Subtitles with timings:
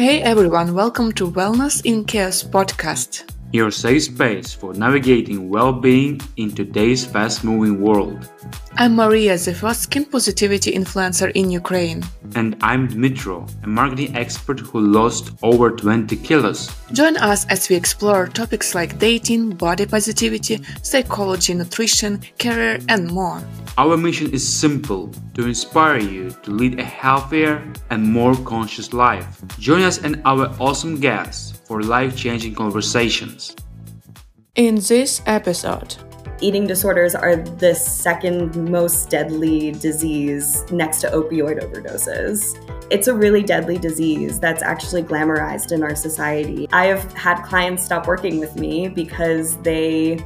[0.00, 3.28] Hey everyone, welcome to Wellness in Chaos podcast.
[3.52, 8.28] Your safe space for navigating well being in today's fast moving world.
[8.76, 12.04] I'm Mariia, the first skin positivity influencer in Ukraine.
[12.36, 16.70] And I'm Dmytro, a marketing expert who lost over 20 kilos.
[16.92, 23.42] Join us as we explore topics like dating, body positivity, psychology, nutrition, career, and more.
[23.76, 27.60] Our mission is simple to inspire you to lead a healthier
[27.90, 29.42] and more conscious life.
[29.58, 33.54] Join us and our awesome guests for life changing conversations.
[34.56, 35.94] In this episode,
[36.40, 42.40] eating disorders are the second most deadly disease next to opioid overdoses.
[42.90, 46.68] It's a really deadly disease that's actually glamorized in our society.
[46.72, 50.18] I have had clients stop working with me because they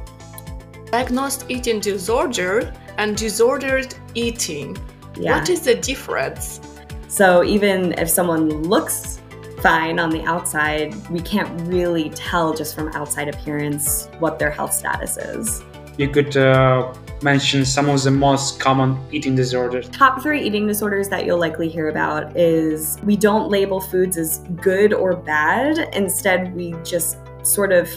[0.85, 4.75] diagnosed eating disorder and disordered eating.
[5.15, 5.37] Yeah.
[5.37, 6.59] What is the difference?
[7.07, 9.21] So even if someone looks
[9.65, 14.71] fine on the outside, we can't really tell just from outside appearance what their health
[14.71, 15.63] status is.
[15.97, 19.89] You could uh, mention some of the most common eating disorders.
[19.89, 24.37] Top three eating disorders that you'll likely hear about is we don't label foods as
[24.61, 25.89] good or bad.
[25.95, 27.89] Instead, we just sort of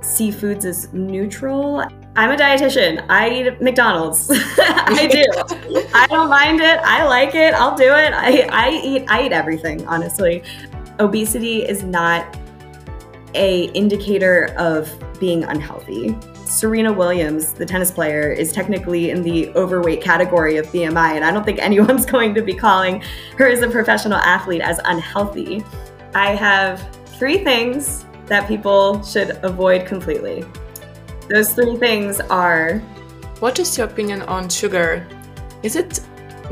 [0.00, 1.84] see foods as neutral.
[2.16, 3.04] I'm a dietitian.
[3.08, 4.30] I eat McDonald's.
[4.58, 5.86] I do.
[5.94, 6.78] I don't mind it.
[6.82, 7.54] I like it.
[7.54, 8.12] I'll do it.
[8.12, 10.42] I, I eat I eat everything, honestly.
[11.00, 12.36] Obesity is not
[13.34, 16.16] a indicator of being unhealthy.
[16.44, 21.30] Serena Williams, the tennis player, is technically in the overweight category of BMI, and I
[21.30, 23.02] don't think anyone's going to be calling
[23.38, 25.64] her as a professional athlete as unhealthy.
[26.14, 26.86] I have
[27.18, 30.44] three things that people should avoid completely.
[31.28, 32.78] Those three things are
[33.38, 35.06] What is your opinion on sugar?
[35.62, 36.00] Is it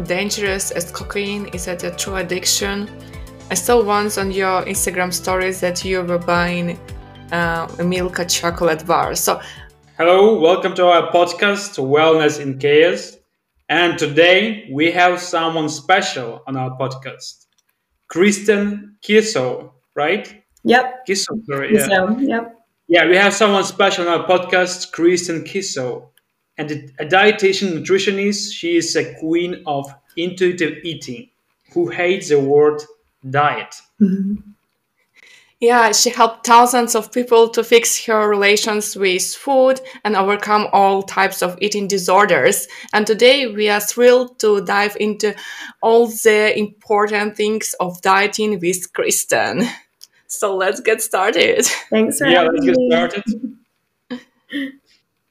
[0.04, 1.48] dangerous as cocaine?
[1.48, 2.88] Is it a true addiction?
[3.50, 6.78] I saw once on your Instagram stories that you were buying
[7.32, 9.14] uh, a Milka chocolate bar.
[9.14, 9.40] So,
[9.96, 13.16] hello, welcome to our podcast, Wellness in Chaos.
[13.70, 17.46] And today we have someone special on our podcast,
[18.08, 20.42] Kristen Kiesow, right?
[20.64, 21.06] Yep.
[21.08, 21.74] Kiesow, sorry.
[21.74, 22.16] Yeah.
[22.18, 22.54] yep.
[22.86, 26.06] Yeah, we have someone special on our podcast, Kristen Kiesow,
[26.58, 28.52] and a dietitian nutritionist.
[28.52, 31.30] She is a queen of intuitive eating
[31.72, 32.82] who hates the word
[33.28, 33.74] diet.
[34.00, 34.50] Mm-hmm.
[35.60, 41.02] Yeah, she helped thousands of people to fix her relations with food and overcome all
[41.02, 42.68] types of eating disorders.
[42.92, 45.34] And today we are thrilled to dive into
[45.82, 49.64] all the important things of dieting with Kristen.
[50.28, 51.64] So let's get started.
[51.90, 53.24] Thanks for yeah, let's get started.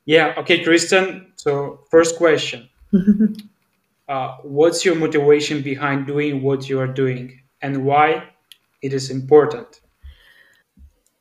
[0.06, 1.32] yeah, okay, Kristen.
[1.38, 2.68] So first question.
[4.10, 8.24] uh, what's your motivation behind doing what you are doing and why
[8.82, 9.82] it is important?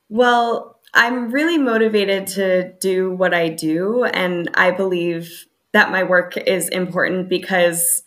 [0.08, 6.36] Well, I'm really motivated to do what I do, and I believe that my work
[6.36, 8.02] is important because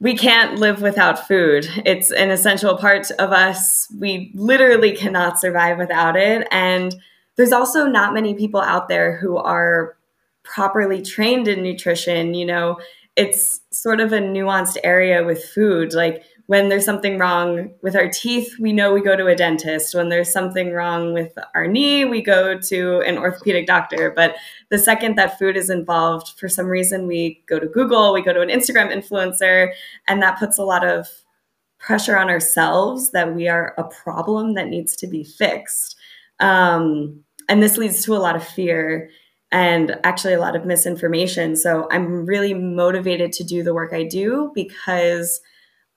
[0.00, 1.68] we can't live without food.
[1.86, 3.86] It's an essential part of us.
[3.96, 6.48] We literally cannot survive without it.
[6.50, 6.92] And
[7.36, 9.96] there's also not many people out there who are
[10.42, 12.34] properly trained in nutrition.
[12.34, 12.80] You know,
[13.14, 15.94] it's sort of a nuanced area with food.
[15.94, 19.94] Like when there's something wrong with our teeth, we know we go to a dentist.
[19.94, 24.12] When there's something wrong with our knee, we go to an orthopedic doctor.
[24.14, 24.34] But
[24.68, 28.34] the second that food is involved, for some reason, we go to Google, we go
[28.34, 29.72] to an Instagram influencer,
[30.08, 31.08] and that puts a lot of
[31.78, 35.96] pressure on ourselves that we are a problem that needs to be fixed.
[36.38, 39.08] Um, and this leads to a lot of fear
[39.52, 41.56] and actually a lot of misinformation.
[41.56, 45.40] So I'm really motivated to do the work I do because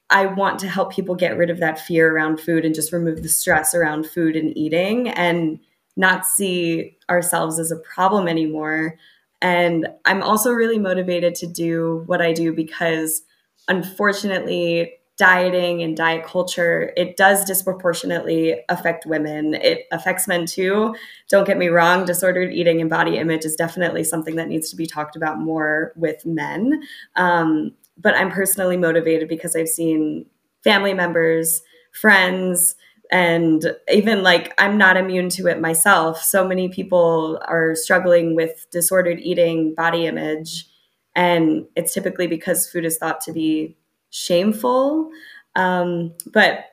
[0.10, 3.24] I want to help people get rid of that fear around food and just remove
[3.24, 5.60] the stress around food and eating and
[5.98, 8.98] not see ourselves as a problem anymore.
[9.42, 13.22] And I'm also really motivated to do what I do because
[13.68, 19.54] unfortunately, dieting and diet culture, it does disproportionately affect women.
[19.54, 20.94] It affects men too.
[21.30, 24.76] Don't get me wrong, disordered eating and body image is definitely something that needs to
[24.76, 26.84] be talked about more with men.
[27.16, 30.26] Um, but I'm personally motivated because I've seen
[30.64, 31.62] family members,
[31.92, 32.76] friends,
[33.12, 36.22] and even like I'm not immune to it myself.
[36.22, 40.68] So many people are struggling with disordered eating, body image,
[41.16, 43.78] and it's typically because food is thought to be
[44.10, 45.10] shameful.
[45.56, 46.66] Um, but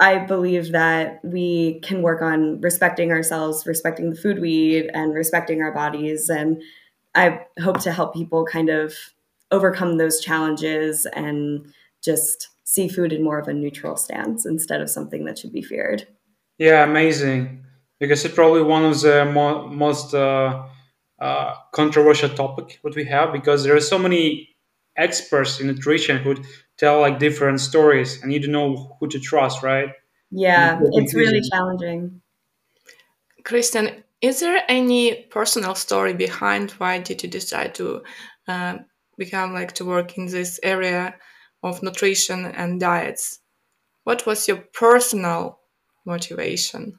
[0.00, 5.12] I believe that we can work on respecting ourselves, respecting the food we eat, and
[5.12, 6.28] respecting our bodies.
[6.28, 6.62] And
[7.14, 8.94] I hope to help people kind of
[9.50, 11.72] overcome those challenges and
[12.02, 15.62] just see food in more of a neutral stance instead of something that should be
[15.62, 16.06] feared.
[16.58, 17.64] Yeah, amazing.
[17.98, 20.66] Because it's probably one of the mo- most uh,
[21.18, 24.50] uh, controversial topic what we have because there are so many
[24.96, 26.36] experts in nutrition who
[26.76, 29.90] tell like different stories and you don't know who to trust, right?
[30.30, 32.20] Yeah, it's really challenging.
[33.44, 38.02] Kristen, is there any personal story behind why did you decide to
[38.46, 38.78] uh,
[39.18, 41.14] become like to work in this area
[41.62, 43.40] of nutrition and diets?
[44.04, 45.58] What was your personal
[46.06, 46.98] motivation?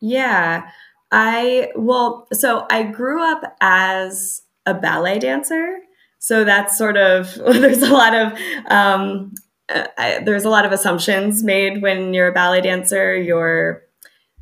[0.00, 0.70] Yeah,
[1.10, 5.78] I, well, so I grew up as a ballet dancer.
[6.18, 9.34] So that's sort of, there's a lot of, um,
[9.68, 13.16] uh, I, there's a lot of assumptions made when you're a ballet dancer.
[13.16, 13.82] Your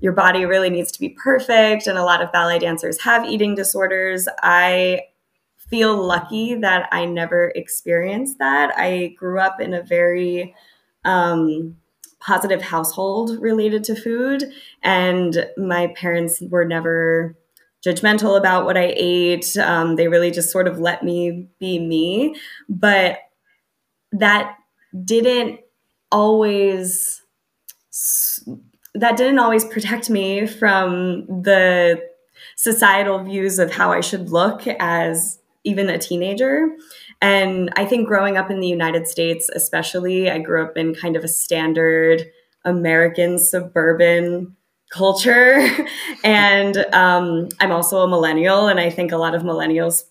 [0.00, 3.54] your body really needs to be perfect, and a lot of ballet dancers have eating
[3.54, 4.26] disorders.
[4.42, 5.02] I
[5.72, 8.74] feel lucky that I never experienced that.
[8.76, 10.54] I grew up in a very
[11.06, 11.76] um,
[12.20, 14.44] positive household related to food,
[14.82, 17.34] and my parents were never
[17.84, 19.56] judgmental about what I ate.
[19.56, 22.36] Um, they really just sort of let me be me.
[22.68, 23.20] But
[24.12, 24.56] that
[25.04, 25.60] didn't
[26.10, 27.22] always
[28.94, 31.98] that didn't always protect me from the
[32.56, 36.68] societal views of how I should look as even a teenager.
[37.20, 41.16] And I think growing up in the United States, especially, I grew up in kind
[41.16, 42.24] of a standard
[42.64, 44.56] American suburban
[44.90, 45.68] culture.
[46.24, 50.04] and um, I'm also a millennial, and I think a lot of millennials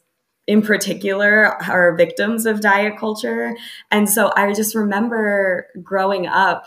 [0.48, 3.56] in particular are victims of diet culture.
[3.92, 6.65] And so I just remember growing up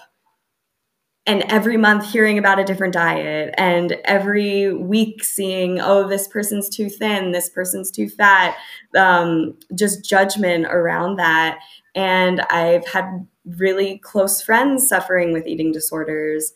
[1.27, 6.69] and every month hearing about a different diet and every week seeing oh this person's
[6.69, 8.57] too thin this person's too fat
[8.97, 11.59] um, just judgment around that.
[11.95, 16.53] And i've had really close friends suffering with eating disorders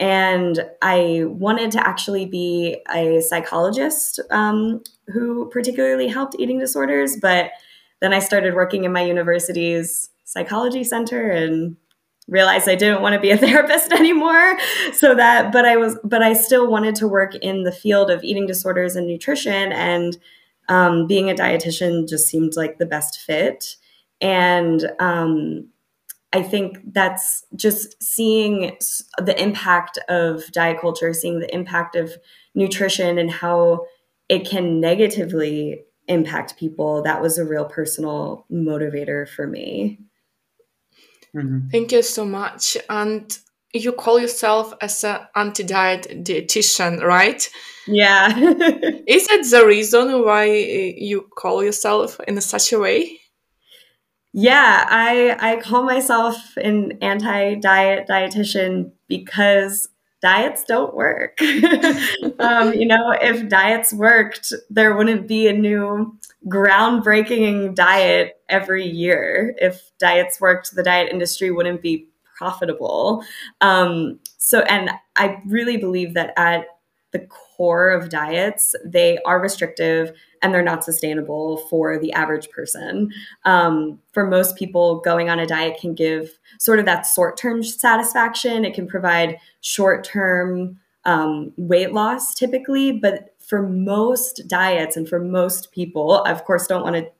[0.00, 7.50] and i wanted to actually be a psychologist um, who particularly helped eating disorders but
[8.00, 11.76] then i started working in my university's psychology center and
[12.32, 14.58] realized I didn't want to be a therapist anymore.
[14.92, 18.24] So that, but I was, but I still wanted to work in the field of
[18.24, 19.72] eating disorders and nutrition.
[19.72, 20.16] And
[20.68, 23.76] um, being a dietitian just seemed like the best fit.
[24.20, 25.68] And um,
[26.32, 28.76] I think that's just seeing
[29.18, 32.16] the impact of diet culture, seeing the impact of
[32.54, 33.86] nutrition and how
[34.28, 37.02] it can negatively impact people.
[37.02, 39.98] That was a real personal motivator for me.
[41.34, 41.68] Mm-hmm.
[41.70, 42.76] Thank you so much.
[42.88, 43.36] And
[43.72, 47.48] you call yourself as an anti-diet dietitian, right?
[47.86, 48.28] Yeah.
[49.06, 53.18] Is that the reason why you call yourself in such a way?
[54.34, 59.88] Yeah, I I call myself an anti-diet dietitian because
[60.22, 61.36] diets don't work.
[62.38, 66.16] um, you know, if diets worked, there wouldn't be a new
[66.48, 69.54] groundbreaking diet every year.
[69.58, 72.06] If diets worked, the diet industry wouldn't be
[72.38, 73.24] profitable.
[73.60, 76.66] Um, so, and I really believe that at
[77.10, 83.10] the core of diets, they are restrictive and they're not sustainable for the average person.
[83.44, 87.62] Um, for most people, going on a diet can give sort of that short term
[87.62, 88.64] satisfaction.
[88.64, 95.18] It can provide short term um, weight loss typically, but for most diets and for
[95.18, 97.10] most people, I of course, don't want to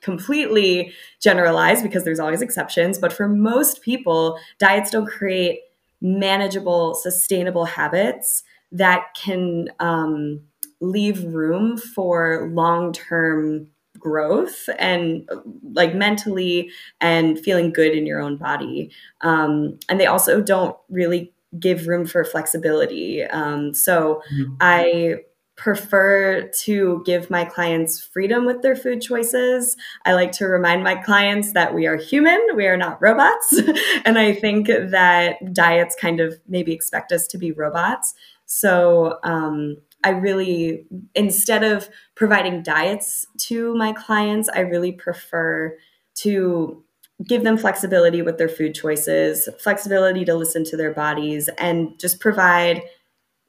[0.00, 5.60] completely generalize because there's always exceptions, but for most people, diets don't create
[6.00, 10.40] manageable, sustainable habits that can um,
[10.80, 13.68] leave room for long term
[13.98, 15.28] growth and
[15.72, 16.70] like mentally
[17.00, 18.90] and feeling good in your own body.
[19.22, 23.24] Um, and they also don't really give room for flexibility.
[23.24, 24.54] Um, so mm-hmm.
[24.60, 25.16] I
[25.56, 29.76] prefer to give my clients freedom with their food choices.
[30.04, 33.60] I like to remind my clients that we are human, we are not robots.
[34.04, 38.14] and I think that diets kind of maybe expect us to be robots.
[38.46, 45.76] So um, I really, instead of providing diets to my clients, I really prefer
[46.16, 46.84] to
[47.26, 52.20] give them flexibility with their food choices, flexibility to listen to their bodies, and just
[52.20, 52.82] provide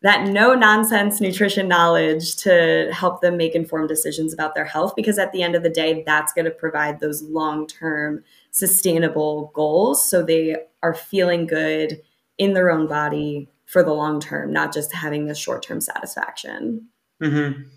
[0.01, 4.93] that no nonsense nutrition knowledge to help them make informed decisions about their health.
[4.95, 9.51] Because at the end of the day, that's going to provide those long term sustainable
[9.53, 10.09] goals.
[10.09, 12.01] So they are feeling good
[12.37, 16.87] in their own body for the long term, not just having the short term satisfaction.
[17.21, 17.69] Mm-hmm.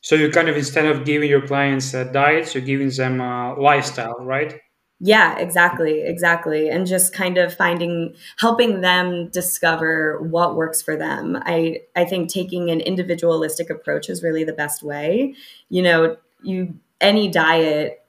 [0.00, 3.54] So you kind of instead of giving your clients uh, diets, you're giving them a
[3.54, 4.60] lifestyle, right?
[4.98, 6.68] Yeah, exactly, exactly.
[6.70, 11.38] And just kind of finding helping them discover what works for them.
[11.42, 15.34] I I think taking an individualistic approach is really the best way.
[15.68, 18.04] You know, you any diet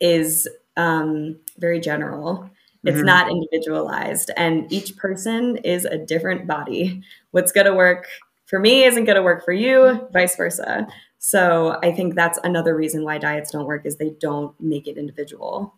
[0.00, 2.48] is um, very general.
[2.84, 3.06] It's mm-hmm.
[3.06, 7.02] not individualized, and each person is a different body.
[7.32, 8.06] What's going to work
[8.46, 10.86] for me isn't going to work for you, vice versa.
[11.18, 14.96] So I think that's another reason why diets don't work is they don't make it
[14.96, 15.74] individual.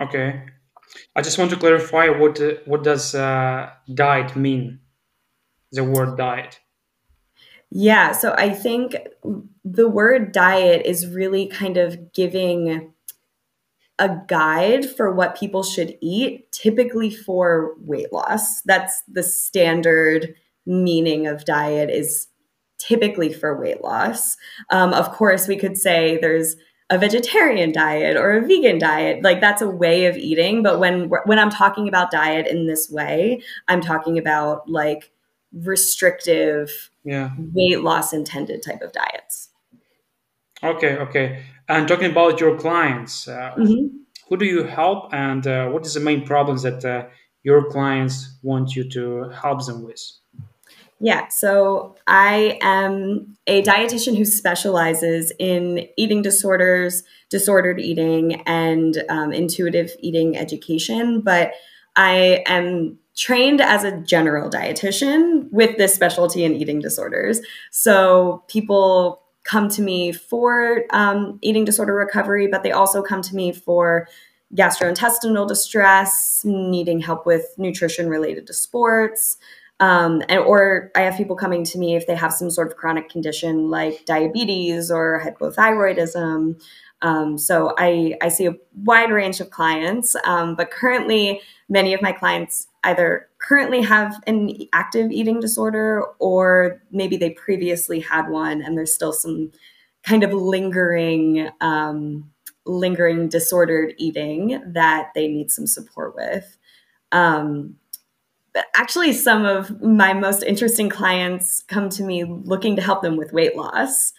[0.00, 0.42] Okay.
[1.14, 4.80] I just want to clarify what uh, what does uh, diet mean?
[5.72, 6.60] The word diet.
[7.70, 8.96] Yeah, so I think
[9.64, 12.94] the word diet is really kind of giving
[13.98, 18.62] a guide for what people should eat, typically for weight loss.
[18.62, 20.34] That's the standard
[20.66, 22.28] meaning of diet is
[22.78, 24.36] typically for weight loss.
[24.70, 26.56] Um, of course, we could say there's
[26.90, 31.10] a vegetarian diet or a vegan diet like that's a way of eating but when
[31.26, 35.12] when i'm talking about diet in this way i'm talking about like
[35.52, 39.50] restrictive yeah weight loss intended type of diets
[40.62, 43.96] okay okay and talking about your clients uh, mm-hmm.
[44.28, 47.06] who do you help and uh, what is the main problems that uh,
[47.42, 50.00] your clients want you to help them with
[51.00, 59.32] yeah, so I am a dietitian who specializes in eating disorders, disordered eating, and um,
[59.32, 61.20] intuitive eating education.
[61.20, 61.52] But
[61.94, 67.40] I am trained as a general dietitian with this specialty in eating disorders.
[67.70, 73.34] So people come to me for um, eating disorder recovery, but they also come to
[73.34, 74.06] me for
[74.54, 79.38] gastrointestinal distress, needing help with nutrition related to sports.
[79.80, 82.76] Um, and, or I have people coming to me if they have some sort of
[82.76, 86.60] chronic condition like diabetes or hypothyroidism.
[87.02, 92.02] Um, so I, I see a wide range of clients, um, but currently, many of
[92.02, 98.62] my clients either currently have an active eating disorder or maybe they previously had one
[98.62, 99.52] and there's still some
[100.02, 102.30] kind of lingering um,
[102.64, 106.56] lingering disordered eating that they need some support with.
[107.12, 107.76] Um,
[108.74, 113.32] actually some of my most interesting clients come to me looking to help them with
[113.32, 114.12] weight loss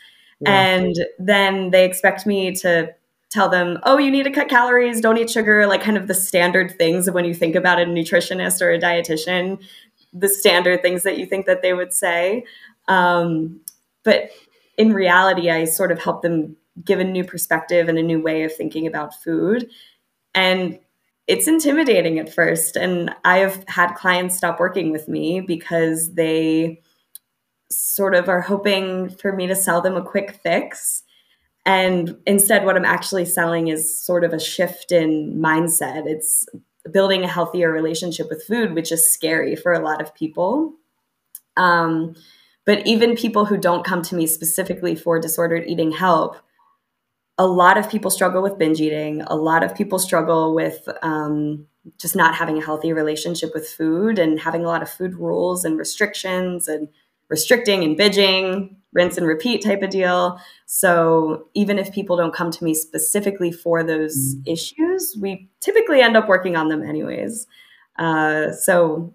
[0.46, 2.94] and then they expect me to
[3.30, 6.14] tell them oh you need to cut calories don't eat sugar like kind of the
[6.14, 9.60] standard things of when you think about a nutritionist or a dietitian
[10.14, 12.46] the standard things that you think that they would say.
[12.88, 13.62] Um,
[14.04, 14.32] but
[14.78, 16.56] in reality i sort of help them
[16.86, 19.70] give a new perspective and a new way of thinking about food.
[20.34, 20.80] And
[21.28, 22.78] it's intimidating at first.
[22.78, 26.82] And I have had clients stop working with me because they
[27.72, 31.04] sort of are hoping for me to sell them a quick fix.
[31.66, 36.08] And instead, what I'm actually selling is sort of a shift in mindset.
[36.08, 36.46] It's
[36.92, 40.74] building a healthier relationship with food, which is scary for a lot of people.
[41.58, 42.16] Um,
[42.66, 46.38] but even people who don't come to me specifically for disordered eating help
[47.40, 49.22] a lot of people struggle with binge eating.
[49.22, 51.66] A lot of people struggle with um,
[51.98, 55.64] just not having a healthy relationship with food and having a lot of food rules
[55.64, 56.90] and restrictions and
[57.30, 60.40] restricting and binging, rinse and repeat type of deal.
[60.66, 64.42] So even if people don't come to me specifically for those mm.
[64.48, 67.48] issues, we typically end up working on them anyways.
[67.98, 69.14] Uh, so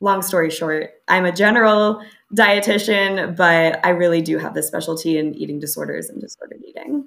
[0.00, 2.02] long story short, I'm a general
[2.34, 7.04] dietitian, but I really do have this specialty in eating disorders and disordered eating.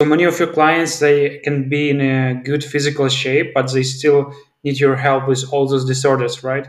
[0.00, 3.82] So many of your clients they can be in a good physical shape, but they
[3.82, 4.32] still
[4.62, 6.68] need your help with all those disorders, right?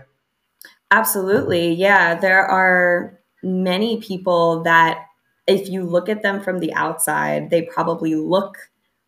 [0.91, 1.73] Absolutely.
[1.73, 5.05] Yeah, there are many people that
[5.47, 8.57] if you look at them from the outside, they probably look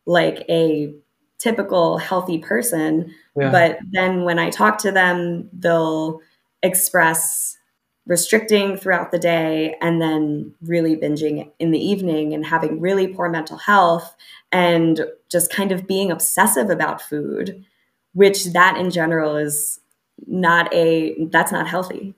[0.05, 0.93] like a
[1.37, 3.51] typical healthy person, yeah.
[3.51, 6.19] but then when I talk to them, they'll
[6.63, 7.57] express
[8.07, 13.29] restricting throughout the day and then really binging in the evening and having really poor
[13.29, 14.15] mental health
[14.51, 17.63] and just kind of being obsessive about food
[18.13, 19.79] which that in general is
[20.27, 22.15] not a that's not healthy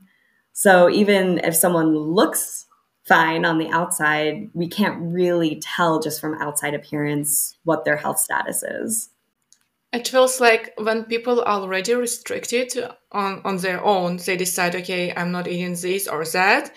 [0.53, 2.65] so even if someone looks
[3.07, 8.19] fine on the outside we can't really tell just from outside appearance what their health
[8.19, 9.09] status is
[9.93, 12.73] it feels like when people are already restricted
[13.11, 16.71] on, on their own, they decide, okay, I'm not eating this or that.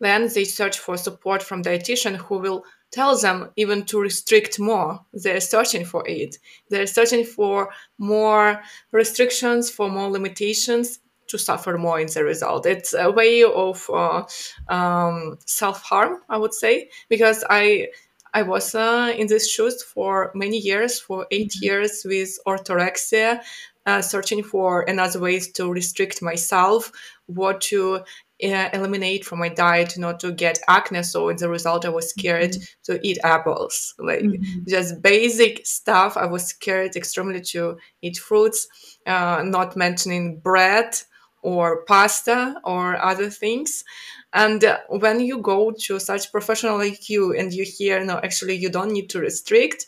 [0.00, 5.00] Then they search for support from dietitian who will tell them even to restrict more.
[5.12, 6.38] They're searching for it.
[6.70, 12.66] They're searching for more restrictions, for more limitations to suffer more in the result.
[12.66, 14.24] It's a way of uh,
[14.68, 17.88] um, self harm, I would say, because I
[18.32, 21.64] I was uh, in these shoes for many years, for 8 mm-hmm.
[21.64, 23.40] years with orthorexia,
[23.86, 26.90] uh, searching for another ways to restrict myself,
[27.26, 28.00] what to
[28.44, 31.02] uh, eliminate from my diet not to get acne.
[31.02, 32.92] So as a result, I was scared mm-hmm.
[32.92, 34.60] to eat apples, like mm-hmm.
[34.68, 36.16] just basic stuff.
[36.16, 38.68] I was scared extremely to eat fruits,
[39.06, 40.96] uh, not mentioning bread
[41.42, 43.84] or pasta or other things.
[44.32, 48.56] And uh, when you go to such professional like you and you hear, no, actually,
[48.56, 49.86] you don't need to restrict,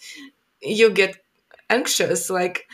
[0.61, 1.17] you get
[1.69, 2.31] anxious.
[2.31, 2.67] Like,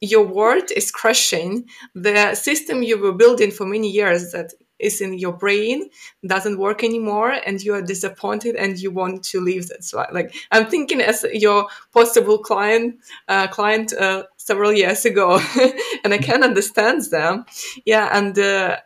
[0.00, 4.52] your world is crushing the system you were building for many years that
[4.82, 5.88] is in your brain
[6.26, 10.34] doesn't work anymore and you are disappointed and you want to leave that's so like
[10.50, 12.96] i'm thinking as your possible client
[13.28, 15.40] uh, client uh, several years ago
[16.04, 17.44] and i can understand them.
[17.86, 18.76] Yeah and uh,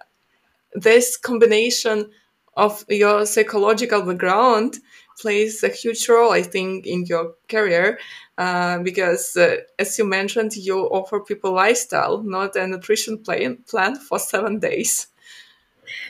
[0.74, 2.10] this combination
[2.56, 4.78] of your psychological background
[5.18, 7.98] plays a huge role i think in your career
[8.38, 13.96] uh, because uh, as you mentioned you offer people lifestyle not a nutrition plan, plan
[13.96, 15.08] for seven days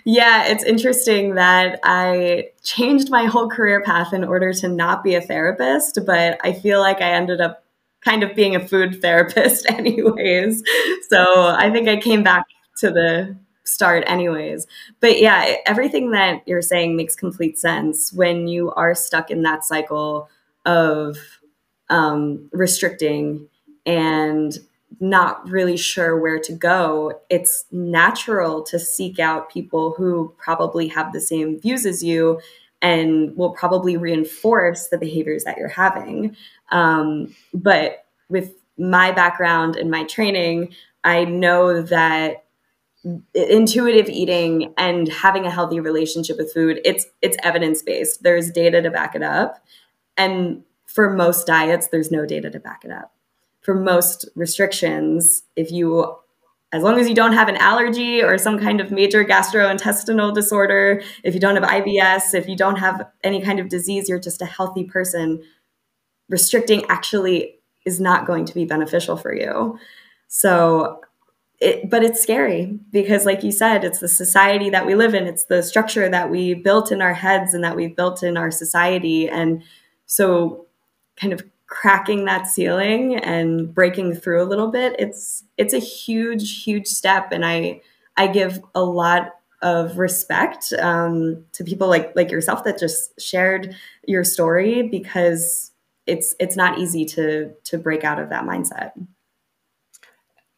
[0.04, 5.14] yeah, it's interesting that I changed my whole career path in order to not be
[5.14, 7.64] a therapist, but I feel like I ended up
[8.04, 10.62] kind of being a food therapist, anyways.
[11.08, 12.44] So I think I came back
[12.78, 14.66] to the start, anyways.
[15.00, 19.64] But yeah, everything that you're saying makes complete sense when you are stuck in that
[19.64, 20.28] cycle
[20.64, 21.16] of
[21.88, 23.48] um, restricting
[23.84, 24.58] and
[25.00, 31.12] not really sure where to go, it's natural to seek out people who probably have
[31.12, 32.40] the same views as you
[32.82, 36.36] and will probably reinforce the behaviors that you're having.
[36.70, 40.74] Um, but with my background and my training,
[41.04, 42.44] I know that
[43.34, 48.24] intuitive eating and having a healthy relationship with food it's it's evidence based.
[48.24, 49.64] There's data to back it up.
[50.16, 53.15] And for most diets there's no data to back it up
[53.66, 56.14] for most restrictions, if you
[56.72, 61.02] as long as you don't have an allergy or some kind of major gastrointestinal disorder,
[61.24, 64.42] if you don't have IBS, if you don't have any kind of disease, you're just
[64.42, 65.42] a healthy person,
[66.28, 69.78] restricting actually is not going to be beneficial for you.
[70.28, 71.00] So,
[71.58, 75.26] it, but it's scary because, like you said, it's the society that we live in,
[75.26, 78.50] it's the structure that we built in our heads and that we've built in our
[78.50, 79.28] society.
[79.28, 79.62] And
[80.04, 80.66] so,
[81.16, 86.64] kind of cracking that ceiling and breaking through a little bit it's it's a huge
[86.64, 87.32] huge step.
[87.32, 87.80] And i
[88.16, 93.74] i give a lot of respect um, to people like like yourself that just shared
[94.06, 95.72] your story because
[96.06, 98.92] it's it's not easy to to break out of that mindset.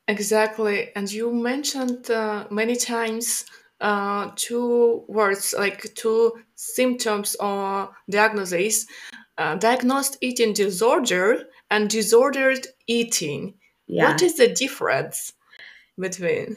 [0.09, 0.91] Exactly.
[0.97, 3.45] And you mentioned uh, many times
[3.81, 8.87] uh, two words like two symptoms or diagnoses
[9.39, 13.55] uh, diagnosed eating disorder and disordered eating.
[13.87, 14.11] Yeah.
[14.11, 15.33] What is the difference
[15.99, 16.57] between?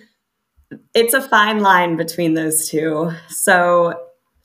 [0.94, 3.12] It's a fine line between those two.
[3.30, 3.94] So,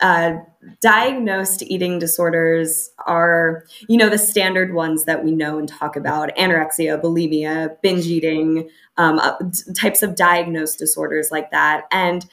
[0.00, 0.34] uh,
[0.82, 6.36] diagnosed eating disorders are, you know, the standard ones that we know and talk about
[6.36, 8.68] anorexia, bulimia, binge eating,
[8.98, 9.36] um, uh,
[9.74, 11.84] types of diagnosed disorders like that.
[11.90, 12.26] And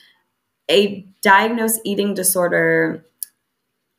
[0.69, 3.05] a diagnosed eating disorder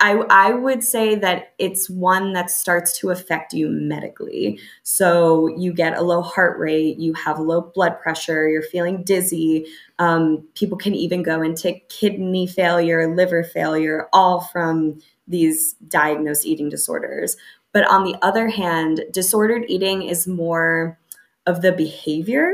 [0.01, 4.59] I, I would say that it's one that starts to affect you medically.
[4.83, 9.67] So you get a low heart rate, you have low blood pressure, you're feeling dizzy.
[9.99, 16.69] Um, people can even go into kidney failure, liver failure, all from these diagnosed eating
[16.69, 17.37] disorders.
[17.73, 20.99] But on the other hand, disordered eating is more
[21.47, 22.53] of the behavior,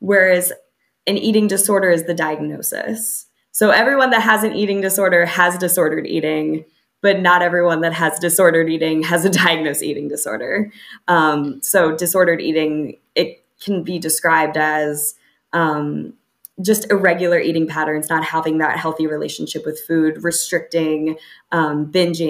[0.00, 0.52] whereas
[1.06, 3.26] an eating disorder is the diagnosis.
[3.52, 6.64] So everyone that has an eating disorder has disordered eating
[7.02, 10.72] but not everyone that has disordered eating has a diagnosed eating disorder.
[11.08, 15.14] Um, so disordered eating it can be described as
[15.52, 16.14] um,
[16.62, 21.16] just irregular eating patterns, not having that healthy relationship with food, restricting,
[21.52, 22.22] um, binge,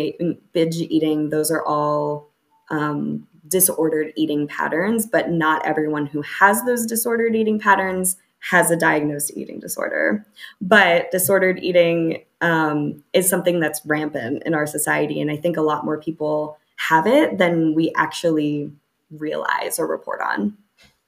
[0.52, 1.30] binge eating.
[1.30, 2.30] Those are all
[2.70, 8.76] um, disordered eating patterns, but not everyone who has those disordered eating patterns has a
[8.76, 10.26] diagnosed eating disorder.
[10.61, 15.20] But disordered eating um, is something that's rampant in our society.
[15.20, 18.72] And I think a lot more people have it than we actually
[19.11, 20.57] realize or report on.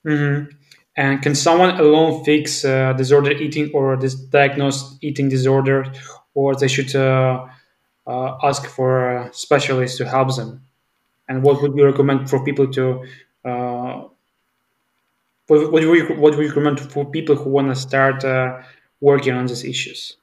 [0.06, 0.50] Mm-hmm.
[0.96, 5.90] And can someone alone fix uh, disordered eating or this diagnosed eating disorder,
[6.34, 7.46] or they should uh,
[8.06, 10.62] uh, ask for a specialist to help them?
[11.28, 13.06] And what would you recommend for people to
[13.44, 14.02] uh,
[15.46, 18.62] what, what, do you, what do you recommend for people who want to start uh,
[19.00, 20.16] working on these issues?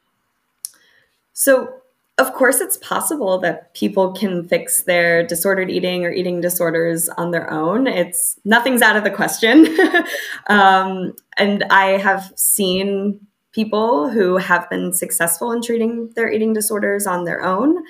[1.39, 1.73] So,
[2.17, 7.32] of course, it's possible that people can fix their disordered eating or eating disorders on
[7.32, 7.88] their own.
[7.88, 9.65] It's nothing's out of the question.
[10.47, 17.08] um, and I have seen people who have been successful in treating their eating disorders
[17.08, 17.86] on their own.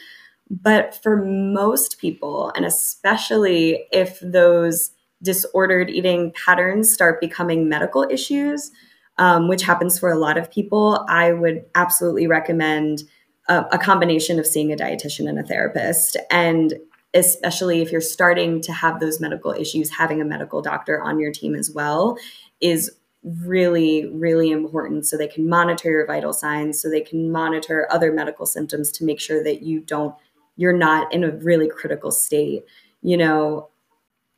[0.51, 4.91] But for most people, and especially if those
[5.23, 8.69] disordered eating patterns start becoming medical issues,
[9.17, 13.01] um, which happens for a lot of people, I would absolutely recommend
[13.49, 16.15] a, combination of seeing a dietitian and a therapist.
[16.29, 16.75] And
[17.13, 21.31] especially if you're starting to have those medical issues, having a medical doctor on your
[21.31, 22.17] team as well
[22.61, 22.91] is
[23.23, 28.13] really, really important so they can monitor your vital signs, so they can monitor other
[28.13, 30.15] medical symptoms to make sure that you don't,
[30.55, 32.63] you're not in a really critical state.
[33.01, 33.69] You know,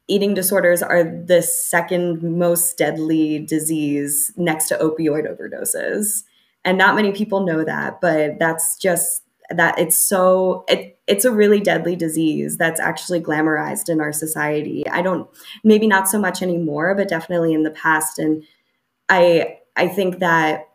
[0.07, 6.23] eating disorders are the second most deadly disease next to opioid overdoses
[6.63, 9.23] and not many people know that but that's just
[9.55, 14.87] that it's so it, it's a really deadly disease that's actually glamorized in our society.
[14.89, 15.29] I don't
[15.63, 18.19] maybe not so much anymore but definitely in the past.
[18.19, 18.43] And
[19.09, 20.69] i i think that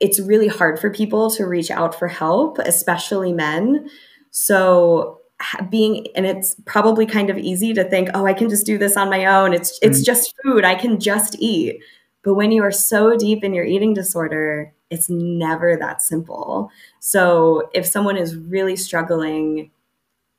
[0.00, 3.88] it's really hard for people to reach out for help especially men.
[4.30, 5.20] So
[5.68, 8.96] being and it's probably kind of easy to think oh i can just do this
[8.96, 9.52] on my own.
[9.52, 10.06] It's it's mm.
[10.06, 10.64] just food.
[10.64, 11.80] I can just eat
[12.24, 16.70] but when you are so deep in your eating disorder, it's never that simple.
[16.98, 19.70] So if someone is really struggling,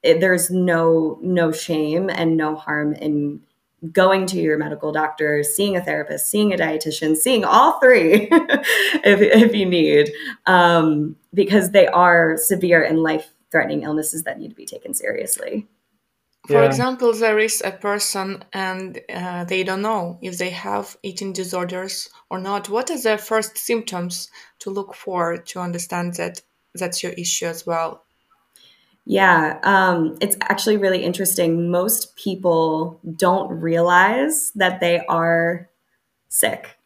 [0.04, 3.42] it, there's no no shame and no harm in
[3.92, 9.22] going to your medical doctor, seeing a therapist, seeing a dietitian, seeing all three if,
[9.22, 10.12] if you need,
[10.48, 15.68] um, because they are severe and life threatening illnesses that need to be taken seriously.
[16.48, 16.66] For yeah.
[16.66, 22.10] example, there is a person and uh, they don't know if they have eating disorders
[22.30, 22.70] or not.
[22.70, 24.30] What are the first symptoms
[24.60, 26.42] to look for to understand that
[26.76, 28.04] that's your issue as well?
[29.06, 31.70] Yeah, um, it's actually really interesting.
[31.70, 35.70] Most people don't realize that they are
[36.30, 36.78] sick.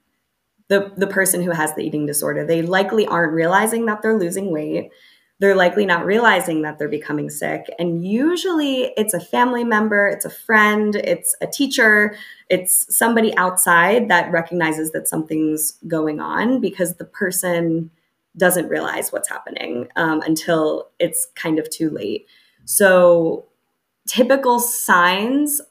[0.67, 4.51] The, the person who has the eating disorder, they likely aren't realizing that they're losing
[4.51, 4.91] weight
[5.39, 7.73] they're likely not realizing that they're becoming sick.
[7.79, 12.15] And usually it's a family member, it's a friend, it's a teacher,
[12.49, 17.89] it's somebody outside that recognizes that something's going on because the person
[18.35, 22.27] doesn't realize what's happening um, until it's kind of too late.
[22.65, 23.45] So,
[24.07, 25.61] typical signs,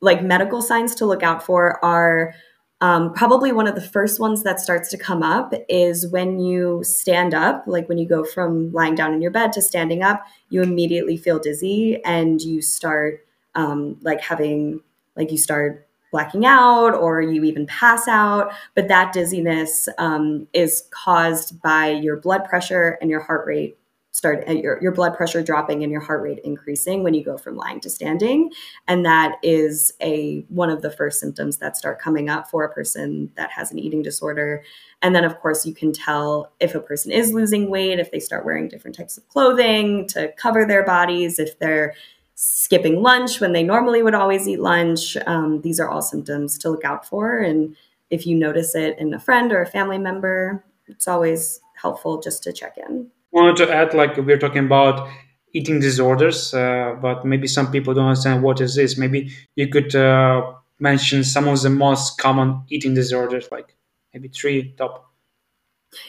[0.00, 2.34] like medical signs to look out for, are
[2.80, 6.82] um, probably one of the first ones that starts to come up is when you
[6.84, 10.24] stand up, like when you go from lying down in your bed to standing up,
[10.50, 14.80] you immediately feel dizzy and you start um, like having,
[15.16, 18.52] like you start blacking out or you even pass out.
[18.74, 23.78] But that dizziness um, is caused by your blood pressure and your heart rate
[24.14, 27.36] start uh, your, your blood pressure dropping and your heart rate increasing when you go
[27.36, 28.48] from lying to standing.
[28.86, 32.72] And that is a one of the first symptoms that start coming up for a
[32.72, 34.62] person that has an eating disorder.
[35.02, 38.20] And then of course you can tell if a person is losing weight if they
[38.20, 41.94] start wearing different types of clothing to cover their bodies if they're
[42.36, 45.16] skipping lunch when they normally would always eat lunch.
[45.26, 47.38] Um, these are all symptoms to look out for.
[47.38, 47.74] And
[48.10, 52.42] if you notice it in a friend or a family member it's always helpful just
[52.44, 55.08] to check in wanted to add, like we're talking about
[55.52, 58.96] eating disorders, uh, but maybe some people don't understand what is this.
[58.96, 63.76] Maybe you could uh, mention some of the most common eating disorders, like
[64.12, 65.10] maybe three top.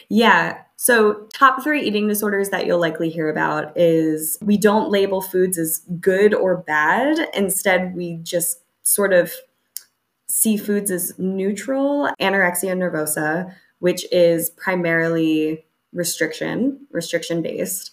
[0.08, 0.58] Yeah.
[0.76, 5.58] So, top three eating disorders that you'll likely hear about is we don't label foods
[5.58, 7.28] as good or bad.
[7.34, 9.32] Instead, we just sort of
[10.28, 12.10] see foods as neutral.
[12.20, 15.65] Anorexia nervosa, which is primarily
[15.96, 17.92] restriction, restriction based.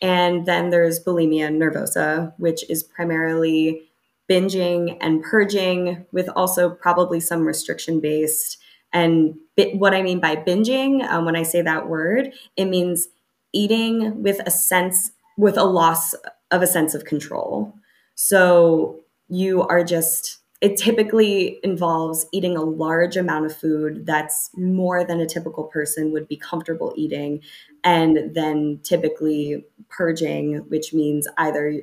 [0.00, 3.82] And then there's bulimia nervosa, which is primarily
[4.28, 8.58] binging and purging, with also probably some restriction based.
[8.92, 13.08] And bi- what I mean by binging, um, when I say that word, it means
[13.52, 16.14] eating with a sense, with a loss
[16.50, 17.74] of a sense of control.
[18.14, 25.04] So you are just it typically involves eating a large amount of food that's more
[25.04, 27.40] than a typical person would be comfortable eating,
[27.82, 31.82] and then typically purging, which means either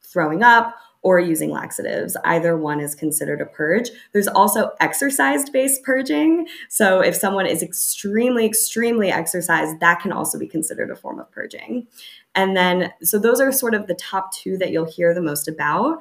[0.00, 2.16] throwing up or using laxatives.
[2.24, 3.90] Either one is considered a purge.
[4.12, 6.46] There's also exercise based purging.
[6.68, 11.32] So, if someone is extremely, extremely exercised, that can also be considered a form of
[11.32, 11.88] purging.
[12.36, 15.48] And then, so those are sort of the top two that you'll hear the most
[15.48, 16.00] about.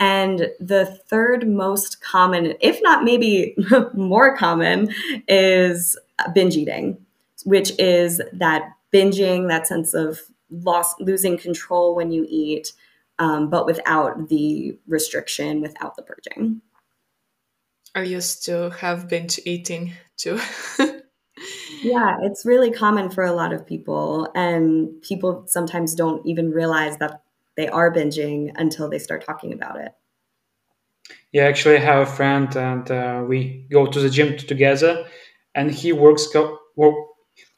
[0.00, 3.54] And the third most common, if not maybe
[3.94, 4.92] more common,
[5.28, 5.96] is
[6.34, 6.96] binge eating,
[7.44, 12.72] which is that binging, that sense of lost losing control when you eat,
[13.18, 16.62] um, but without the restriction, without the purging.
[17.94, 20.40] I used to have binge eating too.
[21.82, 26.96] yeah, it's really common for a lot of people, and people sometimes don't even realize
[26.98, 27.22] that
[27.60, 29.92] they are binging until they start talking about it.
[31.32, 35.06] Yeah, actually, I have a friend, and uh, we go to the gym together,
[35.54, 36.94] and he works co- work,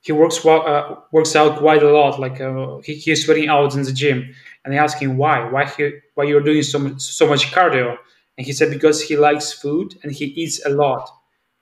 [0.01, 2.19] he works uh, works out quite a lot.
[2.19, 4.35] Like uh, he, he's sweating out in the gym,
[4.65, 7.97] and I ask him why, why he, why you're doing so much so much cardio,
[8.37, 11.09] and he said because he likes food and he eats a lot,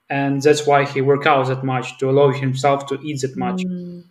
[0.09, 3.63] and that's why he works out that much to allow himself to eat that much.
[3.63, 4.05] Mm.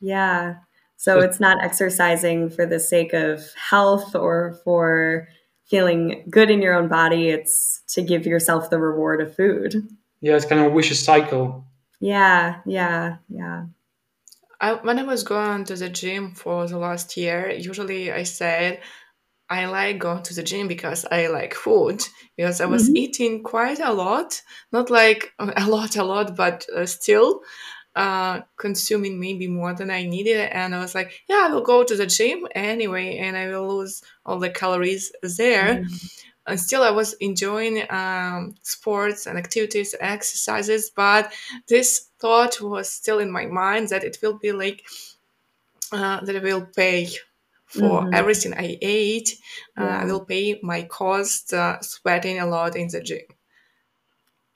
[0.00, 0.56] Yeah,
[0.96, 5.28] so it's not exercising for the sake of health or for
[5.66, 7.28] feeling good in your own body.
[7.28, 9.74] It's to give yourself the reward of food.
[10.20, 11.66] Yeah, it's kind of a vicious cycle.
[12.00, 13.66] Yeah, yeah, yeah.
[14.60, 18.80] I, when I was going to the gym for the last year, usually I said
[19.50, 22.02] I like going to the gym because I like food
[22.36, 22.96] because I was mm-hmm.
[22.96, 24.40] eating quite a lot,
[24.72, 27.42] not like a lot, a lot, but uh, still
[27.96, 30.48] uh, consuming maybe more than I needed.
[30.52, 33.78] And I was like, yeah, I will go to the gym anyway, and I will
[33.78, 35.76] lose all the calories there.
[35.76, 35.96] Mm-hmm.
[36.46, 41.32] And still, I was enjoying um, sports and activities, exercises, but
[41.68, 44.84] this thought was still in my mind that it will be like
[45.90, 47.08] uh, that I will pay
[47.66, 48.14] for mm-hmm.
[48.14, 49.38] everything I ate.
[49.76, 53.22] Uh, I will pay my cost uh, sweating a lot in the gym.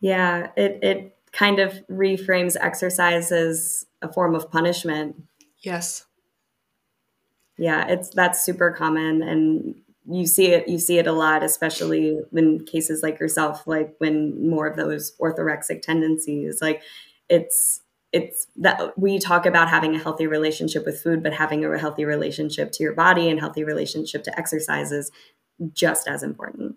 [0.01, 5.23] Yeah, it it kind of reframes exercise as a form of punishment.
[5.61, 6.05] Yes.
[7.57, 9.77] Yeah, it's that's super common and
[10.11, 14.49] you see it you see it a lot especially in cases like yourself like when
[14.49, 16.81] more of those orthorexic tendencies like
[17.29, 21.79] it's it's that we talk about having a healthy relationship with food but having a
[21.79, 25.11] healthy relationship to your body and healthy relationship to exercise is
[25.75, 26.77] just as important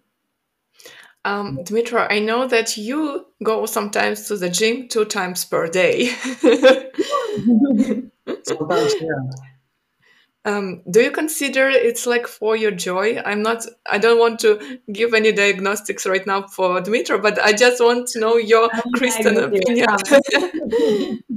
[1.23, 6.07] um, Dmytro, I know that you go sometimes to the gym two times per day.
[8.43, 9.31] sometimes, yeah.
[10.43, 13.21] Um, do you consider it's like for your joy?
[13.23, 13.63] I'm not.
[13.87, 18.07] I don't want to give any diagnostics right now for Dmytro, but I just want
[18.09, 19.87] to know your Kristen opinion.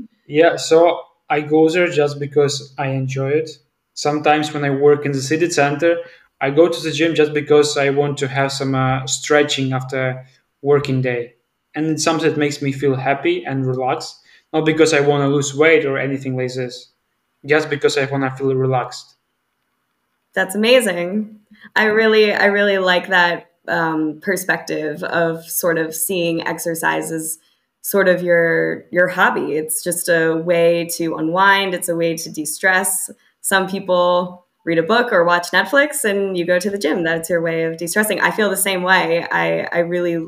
[0.27, 3.51] yeah, so I go there just because I enjoy it.
[3.93, 5.99] Sometimes when I work in the city center,
[6.45, 10.27] I go to the gym just because I want to have some uh, stretching after
[10.61, 11.37] working day,
[11.75, 14.21] and it's something that makes me feel happy and relaxed.
[14.53, 16.91] Not because I want to lose weight or anything like this,
[17.47, 19.15] just because I want to feel relaxed.
[20.35, 21.41] That's amazing.
[21.77, 27.39] I really, I really like that um, perspective of sort of seeing exercise as
[27.81, 29.55] sort of your your hobby.
[29.55, 31.73] It's just a way to unwind.
[31.73, 33.11] It's a way to de stress.
[33.41, 37.05] Some people read a book or watch Netflix and you go to the gym.
[37.05, 38.21] That's your way of de-stressing.
[38.21, 39.27] I feel the same way.
[39.31, 40.27] I, I really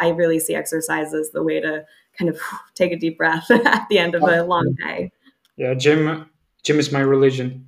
[0.00, 1.84] I really see exercise as the way to
[2.18, 2.40] kind of
[2.74, 5.10] take a deep breath at the end of a long day.
[5.56, 6.28] Yeah, gym
[6.62, 7.66] gym is my religion.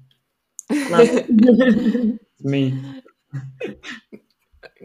[0.70, 2.20] Love it.
[2.40, 2.80] Me.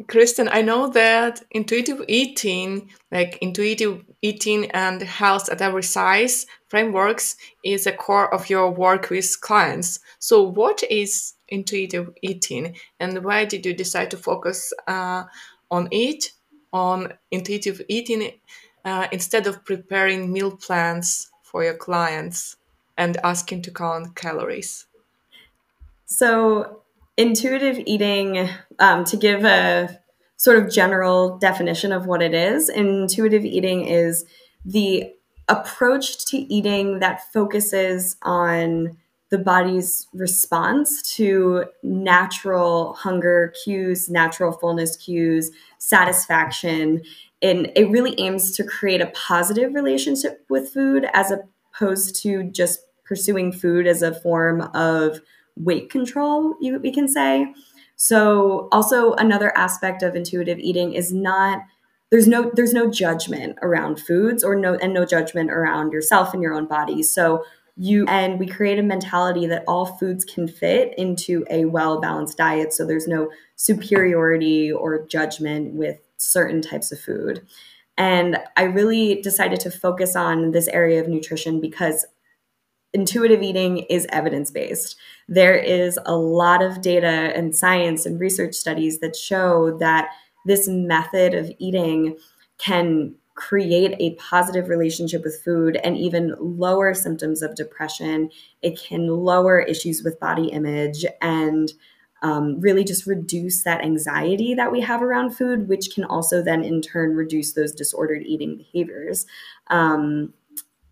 [0.08, 7.38] Kristen, I know that intuitive eating, like intuitive eating and health at every size frameworks,
[7.64, 10.00] is a core of your work with clients.
[10.20, 15.24] So, what is intuitive eating, and why did you decide to focus uh,
[15.70, 16.32] on it,
[16.74, 18.32] on intuitive eating,
[18.84, 22.58] uh, instead of preparing meal plans for your clients
[22.98, 24.88] and asking to count calories?
[26.08, 26.82] So,
[27.16, 30.00] intuitive eating, um, to give a
[30.38, 34.26] sort of general definition of what it is, intuitive eating is
[34.66, 35.12] the
[35.48, 38.98] approach to eating that focuses on
[39.30, 47.02] the body's response to natural hunger cues, natural fullness cues, satisfaction.
[47.42, 52.80] And it really aims to create a positive relationship with food as opposed to just
[53.04, 55.22] pursuing food as a form of
[55.56, 57.54] weight control, you, we can say.
[57.96, 61.62] So, also another aspect of intuitive eating is not
[62.12, 66.44] there's no there's no judgment around foods or no and no judgment around yourself and
[66.44, 67.04] your own body.
[67.04, 67.44] So
[67.78, 72.38] you and we create a mentality that all foods can fit into a well balanced
[72.38, 77.46] diet so there's no superiority or judgment with certain types of food
[77.98, 82.06] and i really decided to focus on this area of nutrition because
[82.96, 84.96] intuitive eating is evidence based.
[85.28, 90.10] There is a lot of data and science and research studies that show that
[90.46, 92.18] this method of eating
[92.58, 98.30] can create a positive relationship with food and even lower symptoms of depression.
[98.62, 101.74] It can lower issues with body image and
[102.22, 106.64] um, really just reduce that anxiety that we have around food, which can also then
[106.64, 109.26] in turn reduce those disordered eating behaviors.
[109.68, 110.34] Um,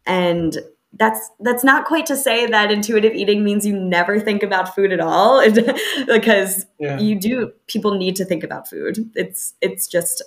[0.06, 0.58] and
[0.94, 4.92] that's that's not quite to say that intuitive eating means you never think about food
[4.92, 5.44] at all
[6.08, 7.00] because yeah.
[7.00, 9.10] you do people need to think about food.
[9.16, 10.22] It's it's just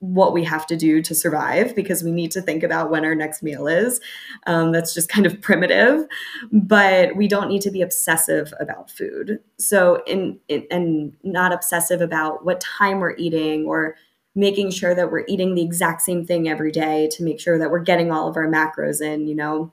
[0.00, 3.14] what we have to do to survive because we need to think about when our
[3.14, 4.00] next meal is.
[4.46, 6.06] Um, that's just kind of primitive
[6.52, 9.40] but we don't need to be obsessive about food.
[9.58, 13.96] So in, in and not obsessive about what time we're eating or
[14.34, 17.70] making sure that we're eating the exact same thing every day to make sure that
[17.70, 19.72] we're getting all of our macros in you know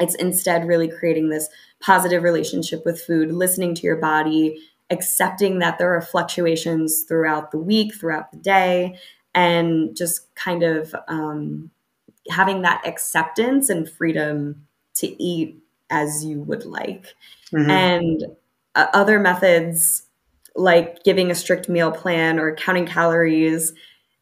[0.00, 1.48] it's instead really creating this
[1.80, 7.58] positive relationship with food, listening to your body, accepting that there are fluctuations throughout the
[7.58, 8.98] week, throughout the day,
[9.34, 11.70] and just kind of um,
[12.30, 17.14] having that acceptance and freedom to eat as you would like.
[17.52, 17.70] Mm-hmm.
[17.70, 18.24] And
[18.74, 20.04] uh, other methods
[20.54, 23.72] like giving a strict meal plan or counting calories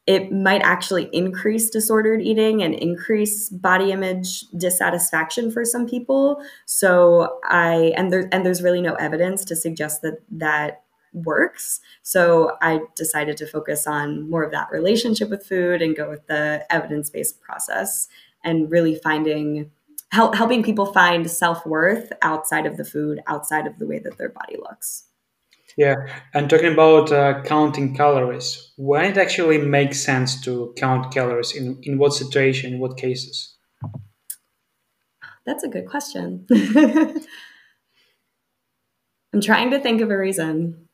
[0.07, 6.41] it might actually increase disordered eating and increase body image dissatisfaction for some people.
[6.65, 11.81] So i and there and there's really no evidence to suggest that that works.
[12.03, 16.27] So i decided to focus on more of that relationship with food and go with
[16.27, 18.09] the evidence-based process
[18.45, 19.71] and really finding
[20.13, 24.29] help, helping people find self-worth outside of the food outside of the way that their
[24.29, 25.05] body looks
[25.77, 25.95] yeah,
[26.33, 31.79] and talking about uh, counting calories, when it actually makes sense to count calories, in,
[31.83, 33.55] in what situation, in what cases?
[35.45, 36.47] That's a good question.
[39.33, 40.89] I'm trying to think of a reason.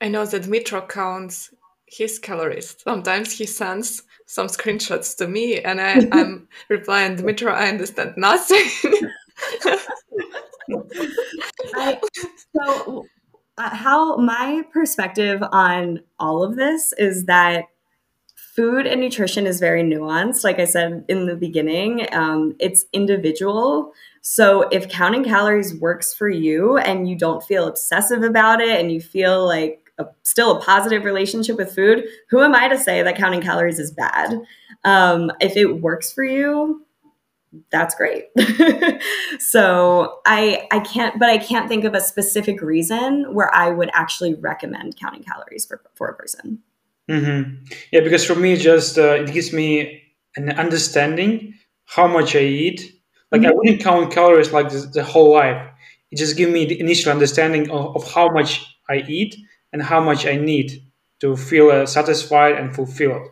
[0.00, 1.52] I know that Dmytro counts
[1.86, 2.76] his calories.
[2.82, 8.64] Sometimes he sends some screenshots to me, and I, am replying, Dmytro, I understand nothing.
[11.74, 12.00] I,
[12.56, 13.04] so
[13.56, 17.66] uh, how my perspective on all of this is that
[18.34, 20.44] food and nutrition is very nuanced.
[20.44, 23.92] Like I said in the beginning, um, it's individual.
[24.20, 28.92] So if counting calories works for you and you don't feel obsessive about it and
[28.92, 33.02] you feel like a, still a positive relationship with food, who am I to say
[33.02, 34.40] that counting calories is bad?
[34.84, 36.83] Um, if it works for you,
[37.70, 38.26] that's great.
[39.38, 43.90] so I I can't but I can't think of a specific reason where I would
[43.92, 46.60] actually recommend counting calories for, for a person.
[47.10, 47.64] Mm-hmm.
[47.92, 50.02] Yeah, because for me, just uh, it gives me
[50.36, 52.92] an understanding how much I eat.
[53.30, 53.50] Like mm-hmm.
[53.50, 55.70] I wouldn't count calories like this, the whole life.
[56.10, 59.36] It just gives me the initial understanding of, of, how much I eat
[59.72, 60.82] and how much I need
[61.20, 63.28] to feel uh, satisfied and fulfilled.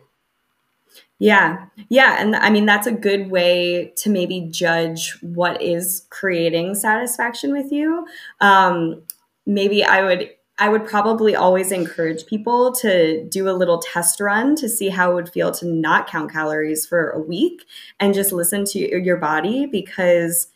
[1.23, 1.67] Yeah.
[1.87, 2.17] Yeah.
[2.19, 7.71] And I mean, that's a good way to maybe judge what is creating satisfaction with
[7.71, 8.05] you.
[8.41, 9.03] Um,
[9.45, 10.29] maybe I would.
[10.59, 15.09] I would probably always encourage people to do a little test run to see how
[15.09, 17.65] it would feel to not count calories for a week
[17.99, 20.49] and just listen to your body because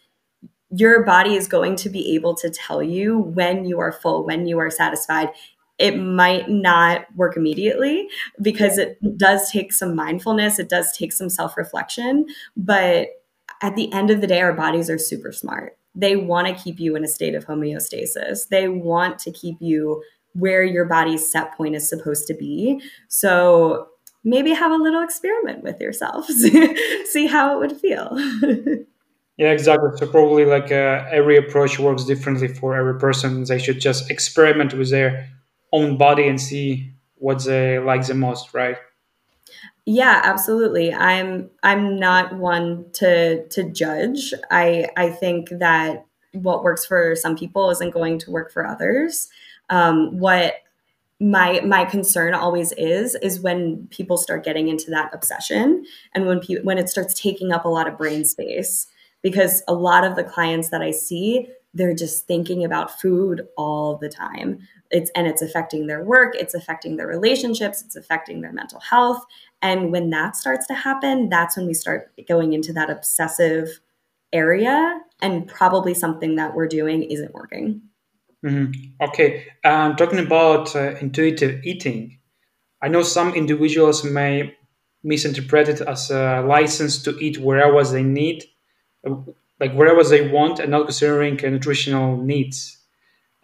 [0.70, 4.46] your body is going to be able to tell you when you are full, when
[4.46, 5.30] you are satisfied
[5.80, 8.08] it might not work immediately
[8.42, 12.26] because it does take some mindfulness, it does take some self reflection.
[12.56, 13.10] But
[13.62, 15.78] at the end of the day, our bodies are super smart.
[15.96, 20.04] They want to keep you in a state of homeostasis, they want to keep you
[20.34, 22.80] where your body's set point is supposed to be.
[23.08, 23.88] So
[24.24, 26.28] maybe have a little experiment with yourself,
[27.06, 28.18] see how it would feel.
[29.38, 29.92] Yeah, exactly.
[29.98, 33.44] So probably like uh, every approach works differently for every person.
[33.44, 35.30] They should just experiment with their
[35.72, 38.78] own body and see what they like the most, right?
[39.86, 40.94] Yeah, absolutely.
[40.94, 44.34] I'm I'm not one to to judge.
[44.52, 49.30] I I think that what works for some people isn't going to work for others.
[49.70, 50.56] Um, what
[51.20, 56.40] my my concern always is is when people start getting into that obsession and when
[56.40, 58.88] pe- when it starts taking up a lot of brain space
[59.24, 63.98] because a lot of the clients that I see they're just thinking about food all
[63.98, 64.60] the time
[64.91, 69.23] it's and it's affecting their work it's affecting their relationships it's affecting their mental health.
[69.62, 73.79] And when that starts to happen that's when we start going into that obsessive
[74.33, 77.81] area and probably something that we're doing isn't working.
[78.46, 78.71] Mm-hmm.
[79.02, 82.19] okay um, talking about uh, intuitive eating
[82.83, 84.56] i know some individuals may
[85.04, 88.46] misinterpret it as a license to eat wherever they need
[89.60, 92.77] like wherever they want and not considering nutritional needs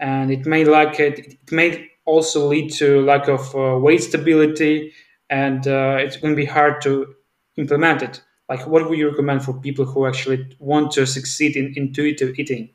[0.04, 4.92] and it may like it, it may also lead to lack of uh, weight stability
[5.30, 7.16] and uh, it's going to be hard to
[7.56, 8.22] implement it.
[8.50, 12.70] Like, what would you recommend for people who actually want to succeed in intuitive eating?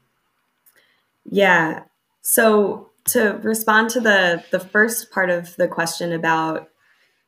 [1.31, 1.83] Yeah.
[2.23, 6.71] So to respond to the the first part of the question about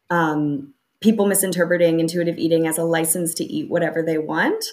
[0.08, 4.64] um, people misinterpreting intuitive eating as a license to eat whatever they want,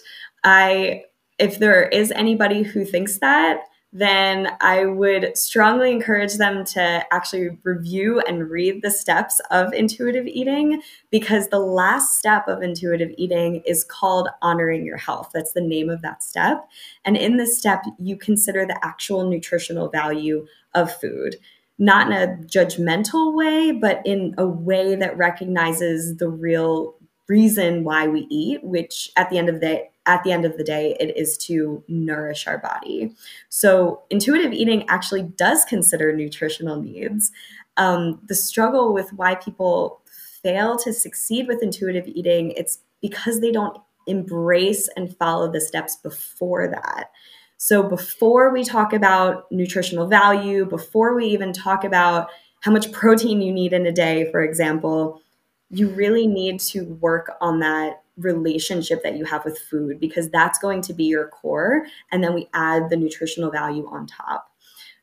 [0.45, 1.03] I
[1.37, 3.59] if there is anybody who thinks that,
[3.93, 10.27] then I would strongly encourage them to actually review and read the steps of intuitive
[10.27, 15.31] eating because the last step of intuitive eating is called honoring your health.
[15.33, 16.67] That's the name of that step.
[17.05, 21.37] And in this step, you consider the actual nutritional value of food.
[21.79, 26.95] Not in a judgmental way, but in a way that recognizes the real
[27.29, 30.63] reason why we eat, which at the end of the at the end of the
[30.63, 33.13] day, it is to nourish our body.
[33.49, 37.31] So, intuitive eating actually does consider nutritional needs.
[37.75, 40.01] Um, the struggle with why people
[40.41, 43.77] fail to succeed with intuitive eating, it's because they don't
[44.07, 47.11] embrace and follow the steps before that.
[47.57, 52.29] So, before we talk about nutritional value, before we even talk about
[52.61, 55.21] how much protein you need in a day, for example,
[55.69, 60.59] you really need to work on that relationship that you have with food because that's
[60.59, 61.85] going to be your core.
[62.11, 64.49] And then we add the nutritional value on top.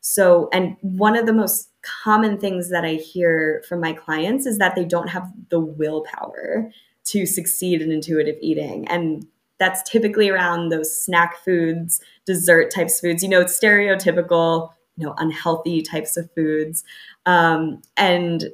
[0.00, 4.58] So, and one of the most common things that I hear from my clients is
[4.58, 6.70] that they don't have the willpower
[7.04, 8.86] to succeed in intuitive eating.
[8.88, 9.26] And
[9.58, 13.22] that's typically around those snack foods, dessert types foods.
[13.22, 16.84] You know, it's stereotypical, you know, unhealthy types of foods.
[17.24, 18.50] Um, and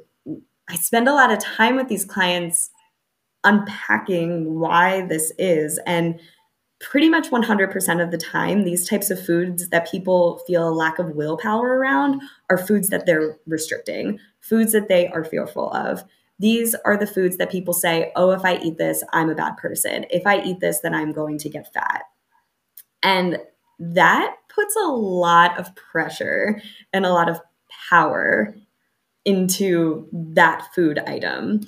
[0.69, 2.71] I spend a lot of time with these clients
[3.43, 5.79] unpacking why this is.
[5.85, 6.19] And
[6.79, 10.99] pretty much 100% of the time, these types of foods that people feel a lack
[10.99, 16.03] of willpower around are foods that they're restricting, foods that they are fearful of.
[16.39, 19.57] These are the foods that people say, oh, if I eat this, I'm a bad
[19.57, 20.05] person.
[20.09, 22.03] If I eat this, then I'm going to get fat.
[23.03, 23.37] And
[23.77, 26.61] that puts a lot of pressure
[26.93, 27.39] and a lot of
[27.89, 28.55] power
[29.23, 31.61] into that food item.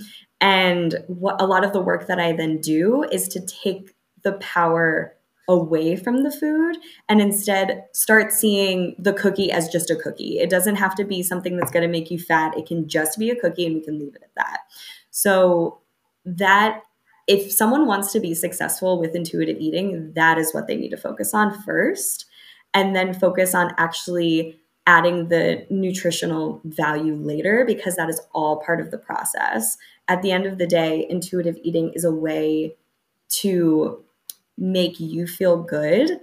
[0.44, 4.34] And what a lot of the work that I then do is to take the
[4.34, 5.16] power
[5.48, 6.76] away from the food
[7.08, 10.40] and instead start seeing the cookie as just a cookie.
[10.40, 12.58] It doesn't have to be something that's going to make you fat.
[12.58, 14.60] It can just be a cookie and we can leave it at that.
[15.12, 15.80] So
[16.26, 16.82] that
[17.26, 20.98] if someone wants to be successful with intuitive eating, that is what they need to
[20.98, 22.26] focus on first
[22.74, 28.82] and then focus on actually adding the nutritional value later because that is all part
[28.82, 29.78] of the process.
[30.08, 32.76] At the end of the day, intuitive eating is a way
[33.30, 34.04] to
[34.58, 36.20] make you feel good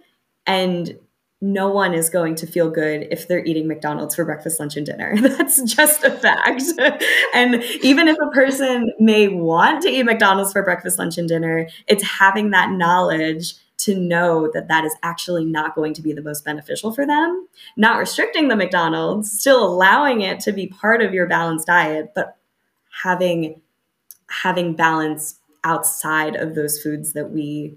[0.47, 0.99] and
[1.43, 4.85] no one is going to feel good if they're eating McDonald's for breakfast, lunch, and
[4.85, 5.17] dinner.
[5.21, 6.63] That's just a fact.
[7.35, 11.69] and even if a person may want to eat McDonald's for breakfast, lunch, and dinner,
[11.87, 16.21] it's having that knowledge to know that that is actually not going to be the
[16.21, 17.49] most beneficial for them.
[17.77, 22.37] Not restricting the McDonald's, still allowing it to be part of your balanced diet, but
[23.03, 23.63] having
[24.31, 27.77] having balance outside of those foods that we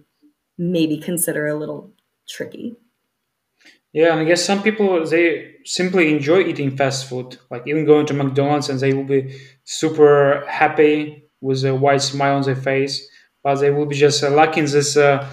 [0.57, 1.91] maybe consider a little
[2.27, 2.75] tricky.
[3.91, 8.07] Yeah, and I guess some people they simply enjoy eating fast food, like even going
[8.07, 13.07] to McDonald's, and they will be super happy with a wide smile on their face,
[13.43, 15.29] but they will be just uh, lacking this uh,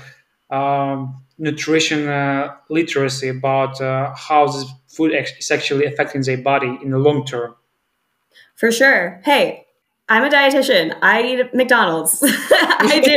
[0.50, 6.90] um, nutrition uh, literacy about uh, how this food is actually affecting their body in
[6.90, 7.54] the long term.
[8.56, 9.22] For sure.
[9.24, 9.66] Hey,
[10.11, 10.98] I'm a dietitian.
[11.02, 12.20] I eat McDonald's.
[12.24, 13.16] I do.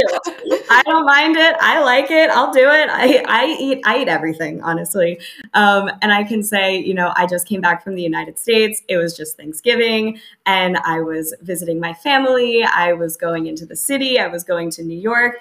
[0.69, 1.55] I don't mind it.
[1.59, 2.29] I like it.
[2.29, 2.87] I'll do it.
[2.87, 5.19] I, I eat I eat everything, honestly.
[5.55, 8.83] Um, and I can say, you know, I just came back from the United States.
[8.87, 12.63] It was just Thanksgiving, and I was visiting my family.
[12.63, 14.19] I was going into the city.
[14.19, 15.37] I was going to New York.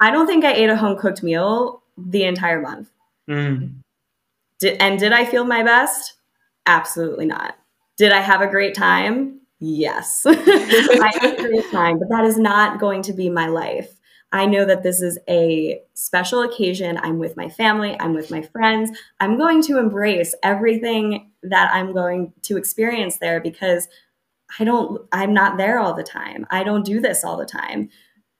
[0.00, 2.90] I don't think I ate a home cooked meal the entire month.
[3.28, 3.74] Mm.
[4.60, 6.14] Did, and did I feel my best?
[6.64, 7.56] Absolutely not.
[7.98, 9.40] Did I have a great time?
[9.60, 10.22] Yes.
[10.26, 13.90] I great time, but that is not going to be my life.
[14.32, 16.98] I know that this is a special occasion.
[16.98, 18.90] I'm with my family, I'm with my friends.
[19.20, 23.88] I'm going to embrace everything that I'm going to experience there because
[24.58, 26.46] I don't I'm not there all the time.
[26.50, 27.88] I don't do this all the time.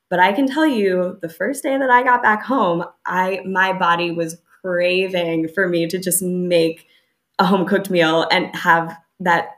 [0.08, 3.72] But I can tell you the first day that I got back home, I my
[3.72, 6.86] body was craving for me to just make
[7.38, 9.55] a home cooked meal and have that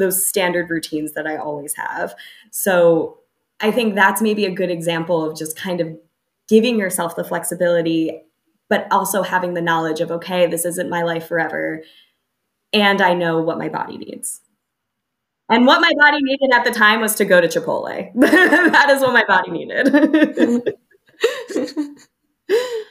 [0.00, 2.14] those standard routines that I always have.
[2.50, 3.18] So
[3.60, 5.96] I think that's maybe a good example of just kind of
[6.48, 8.22] giving yourself the flexibility,
[8.68, 11.82] but also having the knowledge of, okay, this isn't my life forever.
[12.72, 14.40] And I know what my body needs.
[15.48, 18.10] And what my body needed at the time was to go to Chipotle.
[18.20, 20.74] that is what my body needed.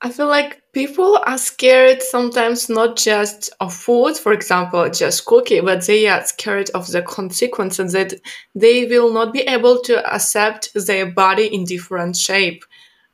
[0.00, 5.64] I feel like people are scared sometimes not just of food, for example, just cooking,
[5.64, 8.14] but they are scared of the consequences that
[8.54, 12.64] they will not be able to accept their body in different shape.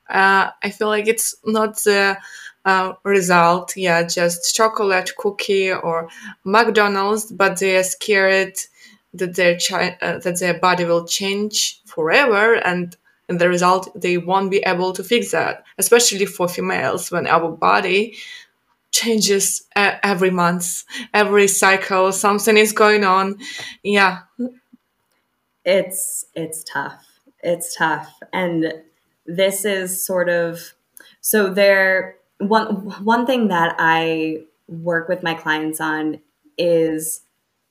[0.09, 2.19] Uh, I feel like it's not the
[2.67, 6.09] uh, result, yeah, just chocolate cookie or
[6.45, 8.55] McDonald's, but they are scared
[9.15, 12.97] that their chi- uh, that their body will change forever and
[13.29, 17.51] and the result they won't be able to fix that especially for females when our
[17.51, 18.17] body
[18.95, 23.37] changes uh, every month every cycle something is going on.
[23.83, 24.21] Yeah.
[25.65, 27.05] It's it's tough.
[27.43, 28.13] It's tough.
[28.33, 28.73] And
[29.27, 30.75] this is sort of
[31.21, 32.67] so there one
[33.05, 34.37] one thing that i
[34.69, 36.21] work with my clients on
[36.59, 37.23] is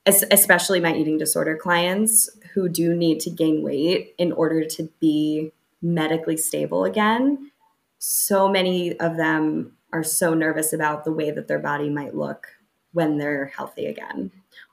[0.06, 5.52] especially my eating disorder clients who do need to gain weight in order to be
[5.82, 7.50] medically stable again.
[7.98, 12.46] So many of them are so nervous about the way that their body might look
[12.92, 14.30] when they're healthy again.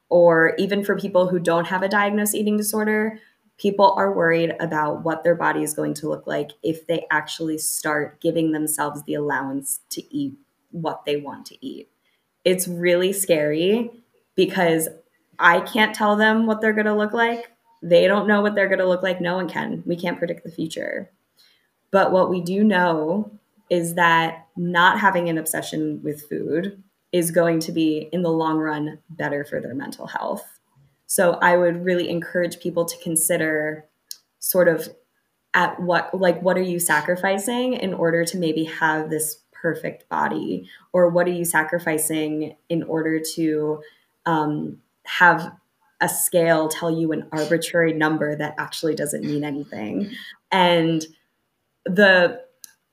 [0.10, 3.20] Or even for people who don't have a diagnosed eating disorder,
[3.58, 7.58] people are worried about what their body is going to look like if they actually
[7.58, 10.34] start giving themselves the allowance to eat
[10.72, 11.90] what they want to eat.
[12.44, 13.92] It's really scary
[14.36, 14.90] because
[15.38, 17.52] I can't tell them what they're going to look like.
[17.82, 19.22] They don't know what they're going to look like.
[19.22, 19.84] No one can.
[19.86, 21.10] We can't predict the future.
[21.92, 23.32] But what we do know
[23.70, 28.58] is that not having an obsession with food is going to be, in the long
[28.58, 30.60] run, better for their mental health.
[31.08, 33.86] So I would really encourage people to consider
[34.40, 34.88] sort of
[35.54, 40.70] at what, like, what are you sacrificing in order to maybe have this perfect body?
[40.94, 43.82] Or what are you sacrificing in order to
[44.26, 45.52] um, have
[46.02, 50.12] a scale tell you an arbitrary number that actually doesn't mean anything.
[50.52, 51.06] And
[51.86, 52.42] the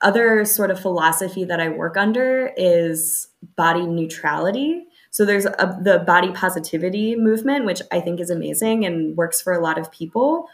[0.00, 4.84] other sort of philosophy that I work under is body neutrality.
[5.10, 9.52] So there's a, the body positivity movement, which I think is amazing and works for
[9.52, 10.46] a lot of people.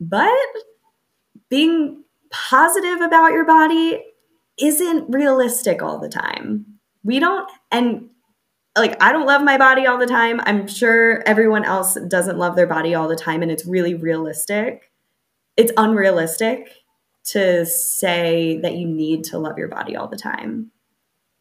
[0.00, 0.32] But
[1.48, 4.02] being positive about your body
[4.58, 6.66] isn't realistic all the time.
[7.04, 8.08] We don't, and
[8.76, 10.40] like I don't love my body all the time.
[10.44, 14.92] I'm sure everyone else doesn't love their body all the time and it's really realistic.
[15.56, 16.70] It's unrealistic
[17.24, 20.70] to say that you need to love your body all the time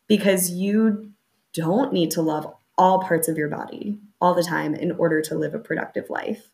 [0.07, 1.11] because you
[1.53, 5.35] don't need to love all parts of your body all the time in order to
[5.35, 6.49] live a productive life.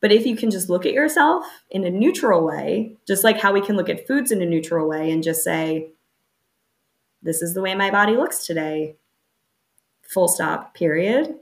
[0.00, 3.52] But if you can just look at yourself in a neutral way, just like how
[3.52, 5.90] we can look at foods in a neutral way and just say,
[7.22, 8.96] this is the way my body looks today
[10.08, 11.34] full stop, period,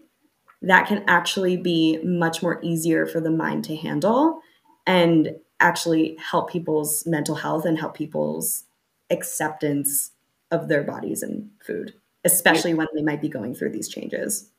[0.62, 4.40] that can actually be much more easier for the mind to handle
[4.86, 8.64] and actually help people's mental health and help people's
[9.10, 10.12] acceptance
[10.50, 11.94] of their bodies and food,
[12.24, 14.50] especially when they might be going through these changes.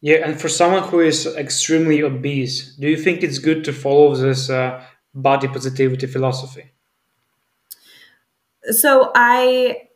[0.00, 4.14] Yeah, and for someone who is extremely obese, do you think it's good to follow
[4.14, 6.70] this uh, body positivity philosophy?
[8.70, 9.88] So I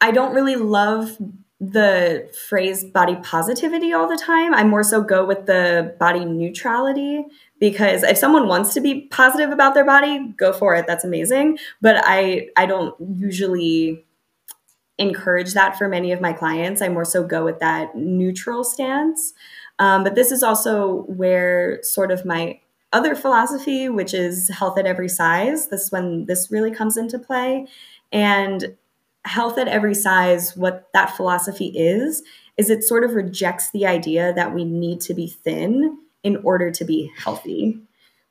[0.00, 1.16] I don't really love
[1.60, 4.54] the phrase body positivity all the time.
[4.54, 7.26] I more so go with the body neutrality
[7.58, 10.86] because if someone wants to be positive about their body, go for it.
[10.86, 11.58] That's amazing.
[11.82, 14.06] But I I don't usually
[14.96, 16.80] encourage that for many of my clients.
[16.80, 19.34] I more so go with that neutral stance.
[19.78, 22.60] Um, but this is also where sort of my
[22.92, 27.66] other philosophy, which is health at every size, this when this really comes into play.
[28.12, 28.76] And
[29.24, 32.22] health at every size, what that philosophy is,
[32.56, 36.70] is it sort of rejects the idea that we need to be thin in order
[36.70, 37.80] to be healthy.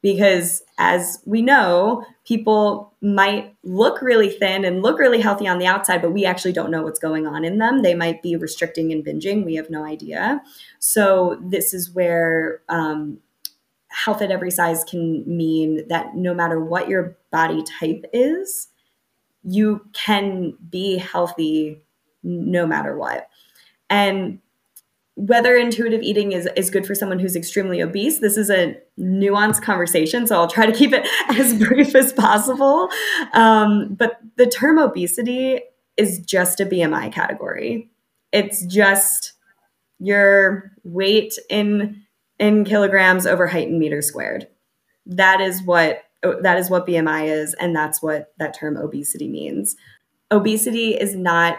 [0.02, 5.66] Because as we know, people might look really thin and look really healthy on the
[5.66, 7.82] outside, but we actually don't know what's going on in them.
[7.82, 9.44] They might be restricting and binging.
[9.44, 10.42] We have no idea.
[10.80, 13.20] So, this is where um,
[13.90, 18.70] health at every size can mean that no matter what your body type is,
[19.44, 21.82] you can be healthy
[22.24, 23.30] no matter what.
[23.90, 24.40] And
[25.16, 29.62] whether intuitive eating is, is good for someone who's extremely obese, this is a nuanced
[29.62, 31.06] conversation, so I'll try to keep it
[31.38, 32.90] as brief as possible.
[33.34, 35.62] Um, but the term obesity
[35.98, 37.90] is just a BMI category.
[38.32, 39.34] It's just
[40.00, 42.04] your weight in
[42.40, 44.48] in kilograms over height in meters squared.
[45.06, 49.28] That is what Oh, that is what BMI is, and that's what that term obesity
[49.28, 49.76] means.
[50.32, 51.57] Obesity is not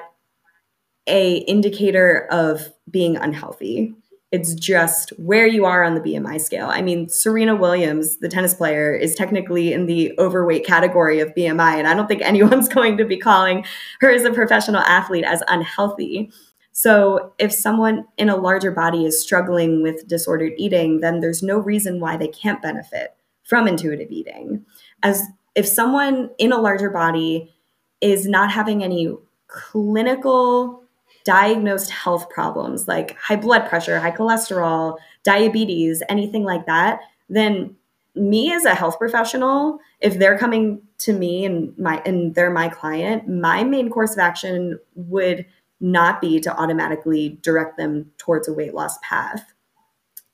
[1.06, 3.94] a indicator of being unhealthy.
[4.32, 6.68] It's just where you are on the BMI scale.
[6.68, 11.74] I mean, Serena Williams, the tennis player, is technically in the overweight category of BMI.
[11.78, 13.64] And I don't think anyone's going to be calling
[14.00, 16.30] her as a professional athlete as unhealthy.
[16.72, 21.58] So, if someone in a larger body is struggling with disordered eating, then there's no
[21.58, 23.16] reason why they can't benefit
[23.50, 24.64] from intuitive eating.
[25.02, 25.24] As
[25.56, 27.52] if someone in a larger body
[28.00, 29.12] is not having any
[29.48, 30.84] clinical
[31.24, 37.74] diagnosed health problems like high blood pressure, high cholesterol, diabetes, anything like that, then
[38.14, 42.68] me as a health professional, if they're coming to me and my and they're my
[42.68, 45.44] client, my main course of action would
[45.80, 49.52] not be to automatically direct them towards a weight loss path.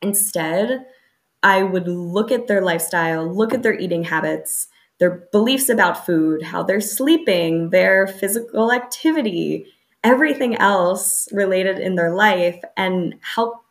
[0.03, 0.85] Instead,
[1.43, 4.69] I would look at their lifestyle, look at their eating habits,
[4.99, 9.67] their beliefs about food, how they're sleeping, their physical activity,
[10.03, 13.65] everything else related in their life, and help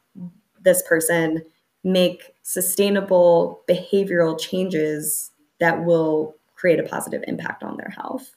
[0.62, 1.44] this person
[1.84, 8.36] make sustainable behavioral changes that will create a positive impact on their health.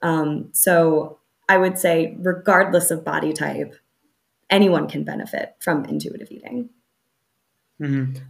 [0.00, 3.74] Um, so I would say, regardless of body type,
[4.50, 6.70] anyone can benefit from intuitive eating.
[7.80, 8.22] Mm-hmm.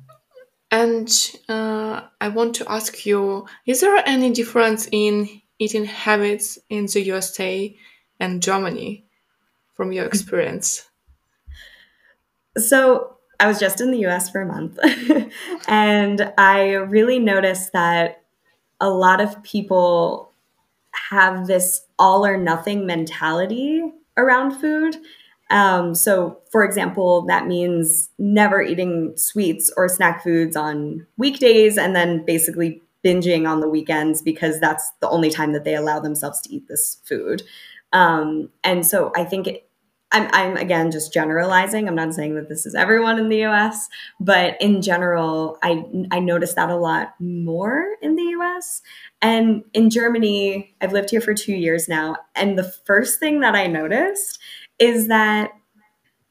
[0.72, 1.08] And
[1.48, 7.02] uh, I want to ask you is there any difference in eating habits in the
[7.02, 7.76] USA
[8.18, 9.04] and Germany
[9.74, 10.88] from your experience?
[12.56, 14.78] So, I was just in the US for a month,
[15.68, 18.22] and I really noticed that
[18.80, 20.32] a lot of people
[21.10, 23.82] have this all or nothing mentality
[24.16, 24.96] around food.
[25.52, 31.94] Um, so, for example, that means never eating sweets or snack foods on weekdays and
[31.94, 36.40] then basically binging on the weekends because that's the only time that they allow themselves
[36.40, 37.42] to eat this food.
[37.92, 39.68] Um, and so I think it,
[40.10, 41.86] I'm, I'm again just generalizing.
[41.86, 43.88] I'm not saying that this is everyone in the US,
[44.20, 48.80] but in general, I, I noticed that a lot more in the US.
[49.20, 52.16] And in Germany, I've lived here for two years now.
[52.34, 54.38] And the first thing that I noticed
[54.82, 55.52] is that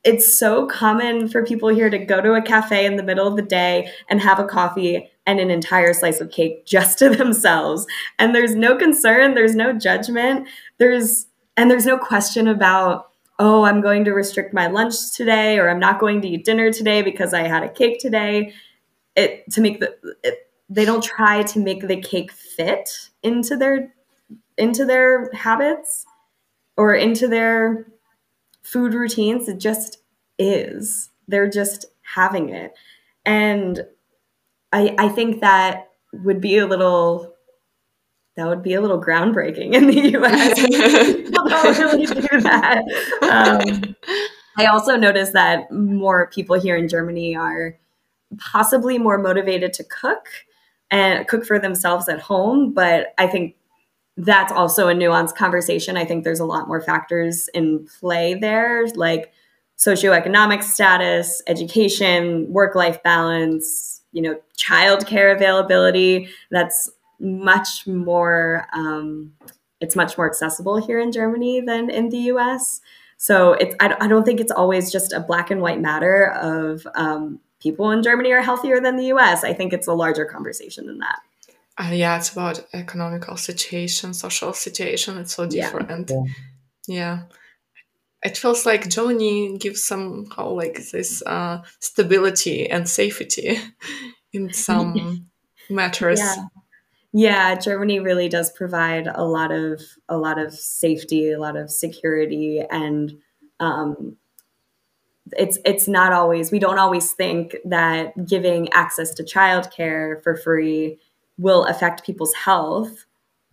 [0.04, 3.38] it's so common for people here to go to a cafe in the middle of
[3.38, 7.86] the day and have a coffee and an entire slice of cake just to themselves.
[8.20, 10.49] And there's no concern, there's no judgment,
[10.80, 15.70] there's and there's no question about, oh, I'm going to restrict my lunch today or
[15.70, 18.54] I'm not going to eat dinner today because I had a cake today.
[19.16, 22.89] It to make the it, they don't try to make the cake fit
[23.24, 23.93] into their
[24.58, 26.06] into their habits
[26.76, 27.86] or into their
[28.64, 29.47] food routines.
[29.47, 29.97] It just
[30.38, 31.09] is.
[31.28, 32.74] They're just having it.
[33.26, 33.86] And
[34.72, 37.34] I I think that would be a little
[38.36, 40.59] that would be a little groundbreaking in the US.
[41.16, 42.84] People don't really do that.
[43.22, 43.95] Um,
[44.57, 47.78] I also noticed that more people here in Germany are
[48.38, 50.28] possibly more motivated to cook
[50.89, 52.74] and cook for themselves at home.
[52.74, 53.55] But I think
[54.18, 55.97] that's also a nuanced conversation.
[55.97, 59.32] I think there's a lot more factors in play there, like
[59.78, 66.30] socioeconomic status, education, work life balance, you know, childcare availability.
[66.51, 66.89] That's
[67.20, 68.68] much more.
[68.74, 69.34] Um,
[69.80, 72.82] it's much more accessible here in Germany than in the U.S.
[73.18, 73.76] So it's.
[73.80, 77.91] I, I don't think it's always just a black and white matter of um, people
[77.91, 79.43] in Germany are healthier than the US.
[79.43, 81.20] I think it's a larger conversation than that.
[81.82, 85.17] Uh, yeah, it's about economical situation, social situation.
[85.17, 86.11] It's so different.
[86.11, 86.23] Yeah.
[86.88, 87.21] yeah.
[88.23, 93.57] It feels like Germany gives somehow like this uh, stability and safety
[94.34, 95.27] in some
[95.69, 96.19] matters.
[96.19, 96.45] Yeah.
[97.13, 101.69] Yeah, Germany really does provide a lot of a lot of safety, a lot of
[101.69, 103.11] security, and
[103.59, 104.15] um,
[105.34, 110.99] it's it's not always we don't always think that giving access to childcare for free
[111.41, 113.05] will affect people's health,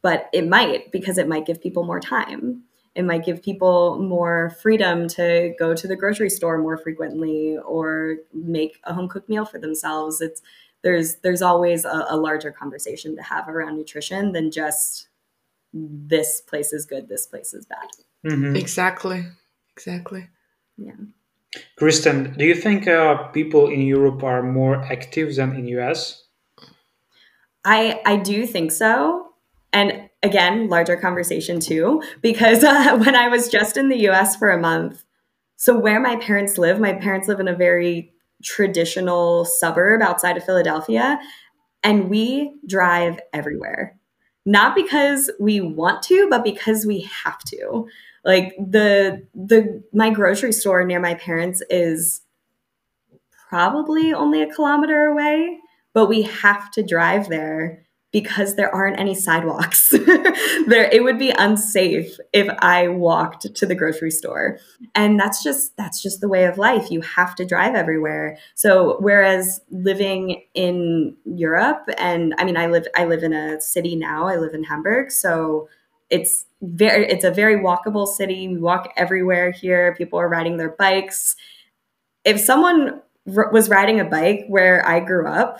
[0.03, 2.63] but it might because it might give people more time.
[2.95, 8.17] It might give people more freedom to go to the grocery store more frequently or
[8.35, 10.21] make a home cooked meal for themselves.
[10.21, 10.43] It's
[10.83, 15.09] there's there's always a, a larger conversation to have around nutrition than just
[15.73, 17.89] this place is good, this place is bad.
[18.27, 18.57] Mm-hmm.
[18.57, 19.25] Exactly.
[19.73, 20.29] Exactly.
[20.77, 20.93] Yeah.
[21.77, 26.28] Kristen, do you think uh, people in Europe are more active than in US?
[27.65, 29.27] I I do think so,
[29.73, 34.51] and again, larger conversation too, because uh, when I was just in the US for
[34.51, 35.05] a month,
[35.57, 40.45] so where my parents live, my parents live in a very traditional suburb outside of
[40.45, 41.19] Philadelphia,
[41.83, 43.99] and we drive everywhere.
[44.47, 47.87] Not because we want to, but because we have to.
[48.25, 52.23] Like the the my grocery store near my parents is
[53.49, 55.59] probably only a kilometer away,
[55.99, 59.89] but we have to drive there because there aren't any sidewalks.
[60.69, 64.61] there it would be unsafe if I walked to the grocery store.
[64.95, 66.93] And that's just that's just the way of life.
[66.93, 68.39] You have to drive everywhere.
[68.55, 73.97] So whereas living in Europe and I mean I live I live in a city
[73.97, 74.29] now.
[74.29, 75.11] I live in Hamburg.
[75.11, 75.69] So
[76.11, 78.47] it's very it's a very walkable city.
[78.47, 79.97] We walk everywhere here.
[79.97, 81.35] People are riding their bikes.
[82.25, 85.59] If someone was riding a bike where I grew up,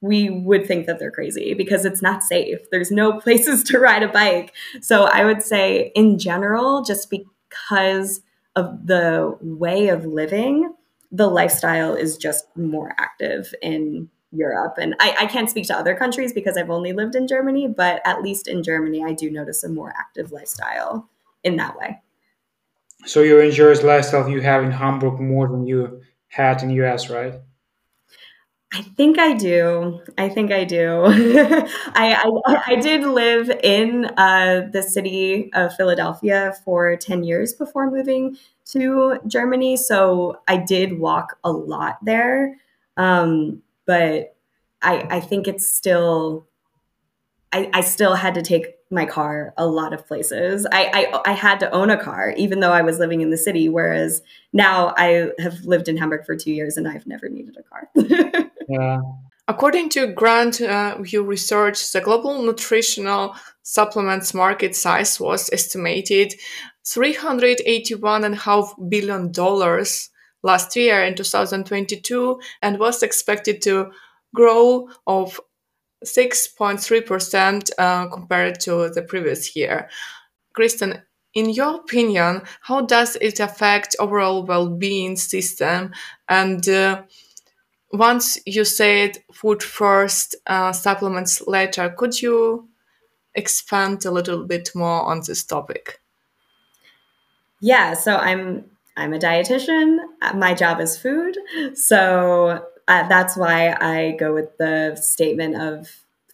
[0.00, 2.58] we would think that they're crazy because it's not safe.
[2.70, 4.54] There's no places to ride a bike.
[4.80, 8.20] So I would say, in general, just because
[8.56, 10.72] of the way of living,
[11.10, 14.74] the lifestyle is just more active in Europe.
[14.78, 18.02] And I, I, can't speak to other countries because I've only lived in Germany, but
[18.04, 21.08] at least in Germany, I do notice a more active lifestyle
[21.42, 22.02] in that way.
[23.06, 27.08] So you enjoy the lifestyle you have in Hamburg more than you had in US,
[27.08, 27.34] right?
[28.72, 30.00] I think I do.
[30.18, 31.04] I think I do.
[31.06, 37.90] I, I, I did live in uh, the city of Philadelphia for ten years before
[37.90, 38.36] moving
[38.72, 42.56] to Germany, so I did walk a lot there.
[42.98, 44.36] Um, but
[44.82, 46.46] I, I think it's still.
[47.52, 50.66] I, I still had to take my car a lot of places.
[50.70, 53.36] I, I I had to own a car, even though I was living in the
[53.38, 53.68] city.
[53.68, 54.20] Whereas
[54.52, 58.50] now I have lived in Hamburg for two years and I've never needed a car.
[59.48, 66.34] According to Grand uh, View Research, the global nutritional supplements market size was estimated
[66.84, 69.32] $381.5 billion
[70.42, 73.90] last year in 2022 and was expected to
[74.34, 75.40] grow of
[76.04, 79.88] 6.3% uh, compared to the previous year.
[80.52, 81.00] Kristen,
[81.34, 85.92] in your opinion, how does it affect overall well-being system?
[86.28, 87.02] And uh,
[87.92, 92.68] once you said food first, uh, supplements later, could you
[93.34, 96.00] expand a little bit more on this topic?
[97.60, 98.64] Yeah, so I'm
[98.96, 99.98] I'm a dietitian.
[100.34, 101.36] My job is food,
[101.74, 105.88] so uh, that's why I go with the statement of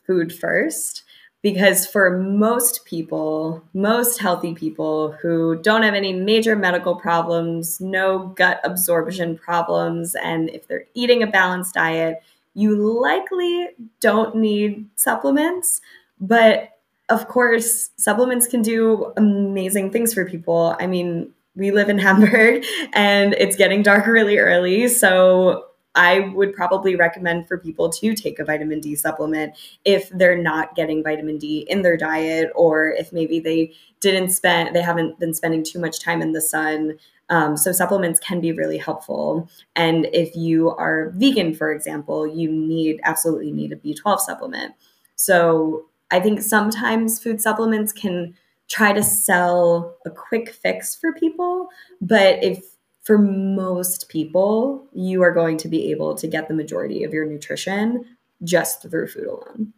[0.06, 1.02] food first.
[1.44, 8.28] Because for most people, most healthy people who don't have any major medical problems, no
[8.28, 12.22] gut absorption problems, and if they're eating a balanced diet,
[12.54, 13.68] you likely
[14.00, 15.82] don't need supplements.
[16.18, 16.70] But
[17.10, 20.74] of course, supplements can do amazing things for people.
[20.80, 22.64] I mean, we live in Hamburg
[22.94, 24.88] and it's getting dark really early.
[24.88, 30.40] So I would probably recommend for people to take a vitamin D supplement if they're
[30.40, 35.18] not getting vitamin D in their diet, or if maybe they didn't spend, they haven't
[35.20, 36.98] been spending too much time in the sun.
[37.30, 39.48] Um, so supplements can be really helpful.
[39.76, 44.74] And if you are vegan, for example, you need absolutely need a B12 supplement.
[45.16, 48.34] So I think sometimes food supplements can
[48.68, 51.68] try to sell a quick fix for people,
[52.00, 52.64] but if
[53.04, 57.26] for most people, you are going to be able to get the majority of your
[57.26, 58.04] nutrition
[58.42, 59.72] just through food alone.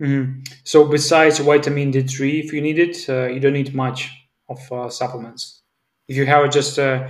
[0.00, 0.42] Mm-hmm.
[0.62, 4.10] So, besides vitamin D3, if you need it, uh, you don't need much
[4.48, 5.62] of uh, supplements.
[6.06, 7.08] If you have just uh,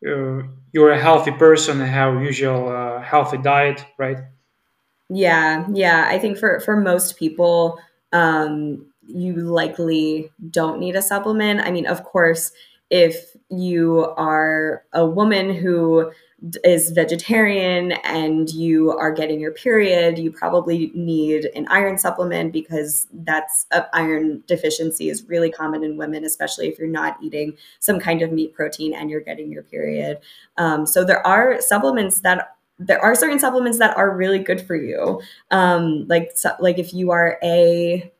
[0.00, 4.18] you're a healthy person and have usual uh, healthy diet, right?
[5.10, 6.06] Yeah, yeah.
[6.08, 7.78] I think for for most people,
[8.12, 11.60] um, you likely don't need a supplement.
[11.60, 12.52] I mean, of course,
[12.88, 16.10] if you are a woman who
[16.64, 23.06] is vegetarian and you are getting your period, you probably need an iron supplement because
[23.12, 28.22] that's iron deficiency is really common in women, especially if you're not eating some kind
[28.22, 30.18] of meat protein and you're getting your period.
[30.56, 34.76] Um, so there are supplements that there are certain supplements that are really good for
[34.76, 35.20] you.
[35.50, 38.10] Um, like like if you are a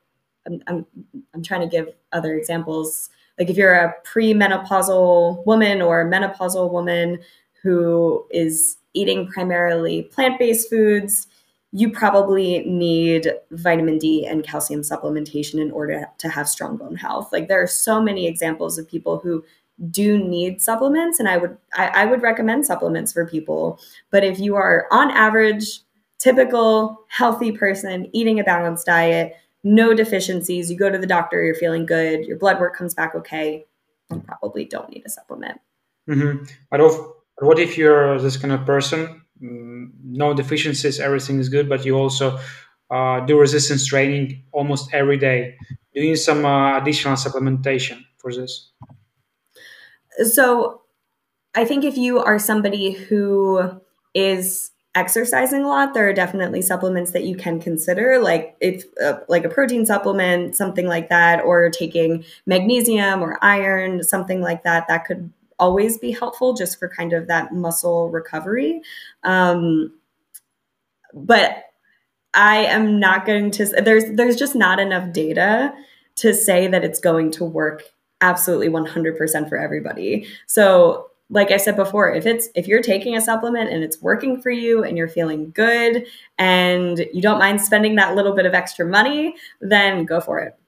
[0.46, 0.86] I'm, I'm,
[1.34, 3.08] I'm trying to give other examples
[3.38, 7.20] like if you're a premenopausal woman or menopausal woman
[7.62, 11.26] who is eating primarily plant-based foods,
[11.72, 17.32] you probably need vitamin D and calcium supplementation in order to have strong bone health.
[17.32, 19.44] Like there are so many examples of people who
[19.90, 23.78] do need supplements, and I would I, I would recommend supplements for people.
[24.10, 25.80] But if you are on average,
[26.18, 30.70] typical healthy person eating a balanced diet, no deficiencies.
[30.70, 33.66] You go to the doctor, you're feeling good, your blood work comes back okay.
[34.10, 35.60] You probably don't need a supplement.
[36.08, 36.44] Mm-hmm.
[36.70, 36.92] But if,
[37.38, 41.96] what if you're this kind of person, mm, no deficiencies, everything is good, but you
[41.96, 42.38] also
[42.90, 45.56] uh, do resistance training almost every day?
[45.94, 48.70] Do you need some uh, additional supplementation for this?
[50.24, 50.82] So
[51.54, 53.80] I think if you are somebody who
[54.14, 59.20] is exercising a lot, there are definitely supplements that you can consider, like if uh,
[59.28, 64.88] like a protein supplement, something like that, or taking magnesium or iron, something like that.
[64.88, 68.80] That could always be helpful just for kind of that muscle recovery.
[69.22, 69.92] Um,
[71.14, 71.64] but
[72.34, 73.66] I am not going to.
[73.66, 75.72] There's there's just not enough data
[76.16, 77.84] to say that it's going to work
[78.20, 80.26] absolutely 100% for everybody.
[80.46, 84.42] So like I said before, if it's if you're taking a supplement and it's working
[84.42, 86.04] for you and you're feeling good
[86.38, 90.58] and you don't mind spending that little bit of extra money, then go for it.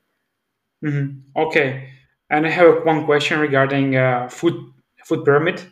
[0.84, 1.18] Mm-hmm.
[1.36, 1.90] Okay,
[2.30, 4.54] and I have one question regarding uh, food
[5.04, 5.62] food pyramid.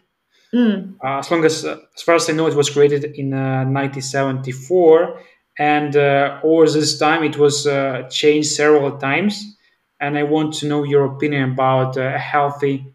[0.53, 0.97] Mm.
[1.03, 5.03] Uh, as long as, uh, as far as I know, it was created in 1974,
[5.03, 5.20] uh,
[5.61, 9.57] and uh, over this time it was uh, changed several times.
[10.01, 12.86] And I want to know your opinion about healthy,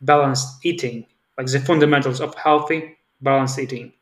[0.00, 1.06] balanced eating
[1.38, 3.92] like the fundamentals of healthy, balanced eating?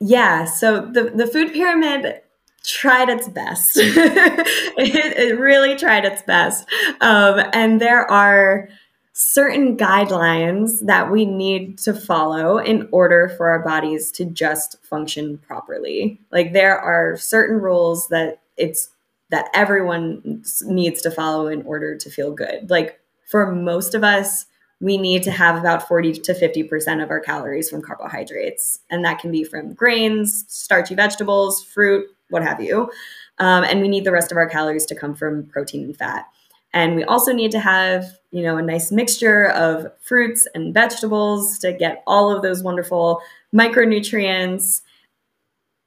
[0.00, 2.20] Yeah, so the, the food pyramid
[2.64, 3.76] tried its best.
[3.78, 6.68] it, it, really tried its best.
[7.00, 8.68] Um, and there are
[9.12, 15.38] certain guidelines that we need to follow in order for our bodies to just function
[15.38, 16.20] properly.
[16.30, 18.90] Like there are certain rules that it's
[19.30, 22.70] that everyone needs to follow in order to feel good.
[22.70, 24.46] Like for most of us,
[24.80, 28.78] we need to have about 40 to 50% of our calories from carbohydrates.
[28.90, 32.90] And that can be from grains, starchy vegetables, fruit, what have you.
[33.38, 36.26] Um, and we need the rest of our calories to come from protein and fat.
[36.72, 41.58] And we also need to have, you know, a nice mixture of fruits and vegetables
[41.60, 43.20] to get all of those wonderful
[43.54, 44.82] micronutrients.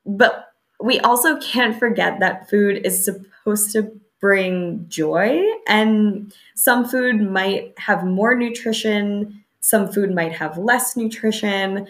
[0.05, 5.41] But we also can't forget that food is supposed to bring joy.
[5.67, 11.87] And some food might have more nutrition, some food might have less nutrition,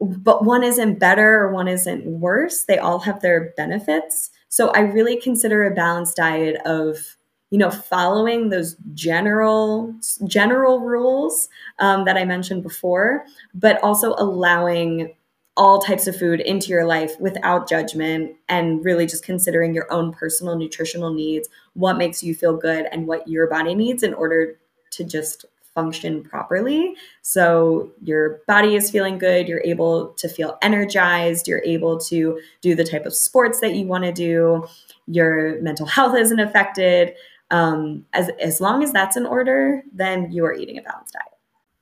[0.00, 2.64] but one isn't better or one isn't worse.
[2.64, 4.30] They all have their benefits.
[4.48, 7.16] So I really consider a balanced diet of
[7.50, 9.94] you know following those general
[10.26, 11.48] general rules
[11.78, 15.14] um, that i mentioned before but also allowing
[15.56, 20.12] all types of food into your life without judgment and really just considering your own
[20.12, 24.58] personal nutritional needs, what makes you feel good, and what your body needs in order
[24.90, 26.94] to just function properly.
[27.22, 32.74] So your body is feeling good, you're able to feel energized, you're able to do
[32.74, 34.66] the type of sports that you want to do,
[35.06, 37.14] your mental health isn't affected.
[37.50, 41.26] Um, as, as long as that's in order, then you are eating a balanced diet.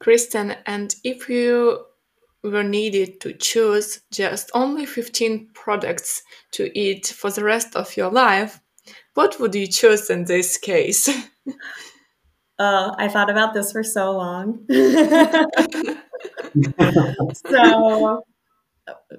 [0.01, 1.87] Kristen, and if you
[2.51, 6.22] were needed to choose just only 15 products
[6.53, 8.61] to eat for the rest of your life,
[9.14, 11.09] what would you choose in this case?
[12.57, 14.64] Uh, I thought about this for so long.
[17.47, 18.22] so,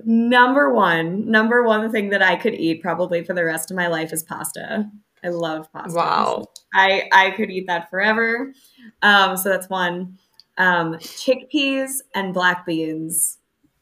[0.05, 3.87] number one, number one thing that I could eat probably for the rest of my
[3.87, 4.89] life is pasta.
[5.21, 5.97] I love pasta.
[5.97, 6.45] Wow.
[6.73, 8.53] I, I could eat that forever.
[9.01, 10.17] Um, so that's one
[10.57, 13.37] um, chickpeas and black beans.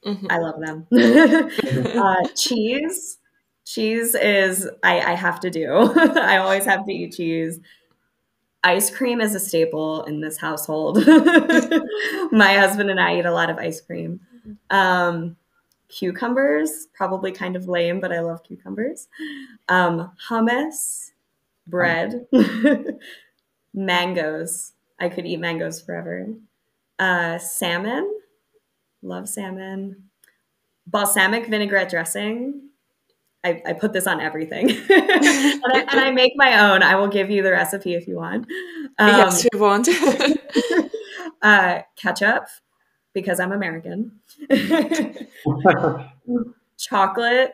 [0.05, 0.27] Mm-hmm.
[0.29, 0.87] I love them.
[1.97, 3.19] uh, cheese.
[3.65, 5.93] Cheese is I, I have to do.
[6.19, 7.59] I always have to eat cheese.
[8.65, 10.97] Ice cream is a staple in this household.
[12.31, 14.21] My husband and I eat a lot of ice cream.
[14.69, 15.35] Um,
[15.89, 19.09] cucumbers, probably kind of lame, but I love cucumbers.
[19.67, 21.11] Um, hummus,
[21.67, 22.25] bread,
[23.73, 24.71] mangoes.
[24.97, 26.33] I could eat mangoes forever
[26.99, 28.11] uh, salmon,
[29.01, 30.09] love salmon,
[30.87, 32.69] balsamic vinaigrette dressing.
[33.45, 36.81] I, I put this on everything, and, I, and, I, make my own.
[36.81, 38.47] I will give you the recipe if you want.
[38.97, 39.89] Um, yes, you want.
[41.41, 42.45] uh, ketchup,
[43.11, 44.19] because I'm American.
[46.77, 47.53] Chocolate,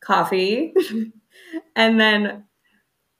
[0.00, 0.74] coffee,
[1.74, 2.44] and then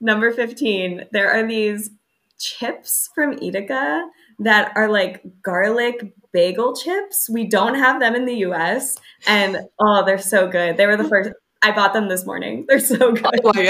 [0.03, 1.91] number 15, there are these
[2.39, 4.07] chips from Edeka
[4.45, 7.29] that are like garlic bagel chips.
[7.31, 8.97] We don't have them in the US.
[9.27, 10.77] And oh, they're so good.
[10.77, 11.31] They were the first.
[11.65, 12.65] I bought them this morning.
[12.69, 13.41] They're so good.
[13.45, 13.65] Oh my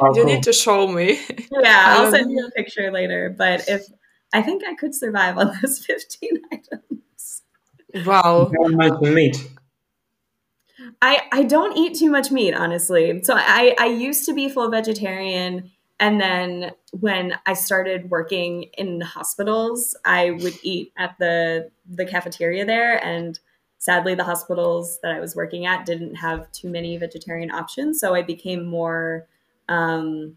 [0.00, 0.16] God.
[0.16, 1.20] You need to show me.
[1.52, 3.32] Yeah, I'll um, send you a picture later.
[3.36, 3.84] But if
[4.32, 7.42] I think I could survive on those 15 items.
[8.04, 8.50] Wow.
[8.52, 9.48] How much meat.
[11.00, 13.22] I, I don't eat too much meat, honestly.
[13.22, 19.00] So I, I used to be full vegetarian and then when I started working in
[19.00, 23.38] hospitals, I would eat at the the cafeteria there and
[23.78, 28.14] sadly the hospitals that I was working at didn't have too many vegetarian options, so
[28.14, 29.26] I became more
[29.68, 30.36] um,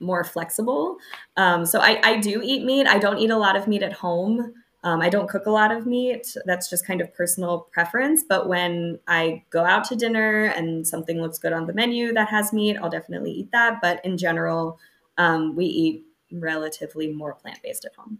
[0.00, 0.96] more flexible.
[1.36, 2.86] Um, so I, I do eat meat.
[2.86, 4.52] I don't eat a lot of meat at home.
[4.84, 6.36] Um, I don't cook a lot of meat.
[6.44, 8.22] That's just kind of personal preference.
[8.22, 12.28] But when I go out to dinner and something looks good on the menu that
[12.28, 13.80] has meat, I'll definitely eat that.
[13.80, 14.78] But in general,
[15.16, 18.18] um, we eat relatively more plant based at home.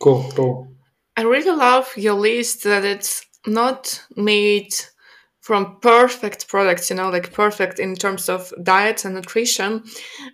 [0.00, 0.68] Cool, cool.
[1.14, 4.74] I really love your list that it's not made
[5.46, 9.84] from perfect products you know like perfect in terms of diet and nutrition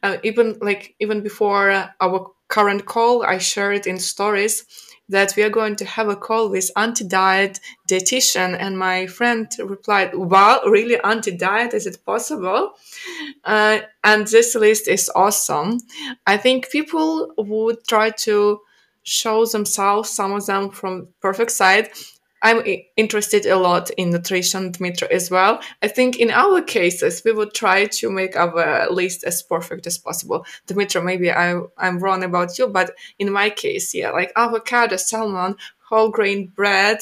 [0.03, 4.65] uh, even like even before uh, our current call i shared it in stories
[5.13, 10.15] that we are going to have a call with anti-diet dietitian and my friend replied
[10.15, 12.73] wow really anti-diet is it possible?
[13.45, 15.79] Uh, and this list is awesome.
[16.27, 18.61] I think people would try to
[19.05, 21.91] show themselves some of them from perfect side
[22.43, 22.63] I'm
[22.97, 25.61] interested a lot in nutrition, Dmytro, as well.
[25.81, 29.97] I think in our cases, we would try to make our list as perfect as
[29.97, 30.45] possible.
[30.67, 32.91] Dmytro, maybe I, I'm wrong about you, but
[33.21, 35.57] in my case, yeah, like avocado, salmon,
[35.89, 36.99] whole grain bread,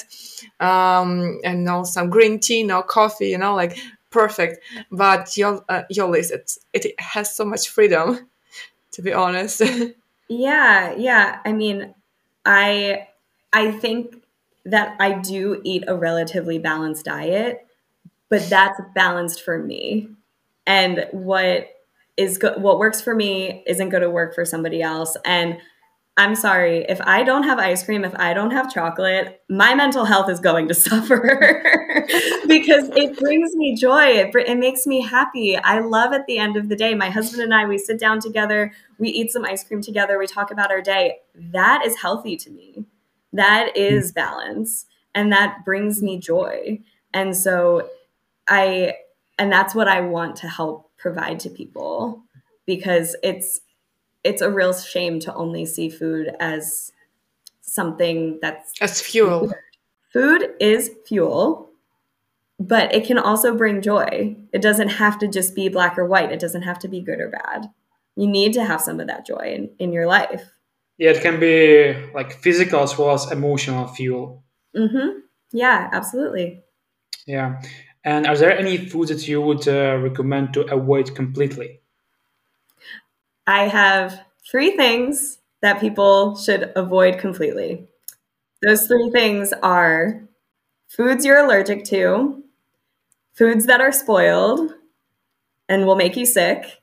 [0.60, 3.78] um, and now some green tea, no coffee, you know, like
[4.10, 4.62] perfect.
[4.92, 8.28] But your, uh, your list, it, it has so much freedom,
[8.92, 9.62] to be honest.
[10.28, 11.40] yeah, yeah.
[11.46, 11.94] I mean,
[12.44, 13.08] I,
[13.54, 14.19] I think
[14.64, 17.66] that I do eat a relatively balanced diet,
[18.28, 20.08] but that's balanced for me.
[20.66, 21.68] And what
[22.16, 25.16] is good, what works for me isn't going to work for somebody else.
[25.24, 25.58] And
[26.16, 30.04] I'm sorry, if I don't have ice cream, if I don't have chocolate, my mental
[30.04, 31.62] health is going to suffer
[32.46, 34.04] because it brings me joy.
[34.04, 35.56] It, it makes me happy.
[35.56, 38.20] I love at the end of the day, my husband and I, we sit down
[38.20, 41.20] together, we eat some ice cream together, we talk about our day.
[41.34, 42.84] That is healthy to me.
[43.32, 43.80] That hmm.
[43.80, 46.80] is balance and that brings me joy.
[47.12, 47.88] And so
[48.48, 48.94] I
[49.38, 52.22] and that's what I want to help provide to people
[52.66, 53.60] because it's
[54.22, 56.92] it's a real shame to only see food as
[57.62, 59.52] something that's as fuel.
[60.12, 61.70] Food is fuel,
[62.58, 64.36] but it can also bring joy.
[64.52, 66.32] It doesn't have to just be black or white.
[66.32, 67.70] It doesn't have to be good or bad.
[68.16, 70.50] You need to have some of that joy in, in your life.
[71.00, 74.44] Yeah, it can be like physical as well as emotional fuel.
[74.76, 75.20] Mm-hmm.
[75.50, 76.62] Yeah, absolutely.
[77.26, 77.62] Yeah.
[78.04, 81.80] And are there any foods that you would uh, recommend to avoid completely?
[83.46, 84.20] I have
[84.50, 87.88] three things that people should avoid completely.
[88.62, 90.28] Those three things are
[90.86, 92.44] foods you're allergic to,
[93.32, 94.74] foods that are spoiled
[95.66, 96.82] and will make you sick,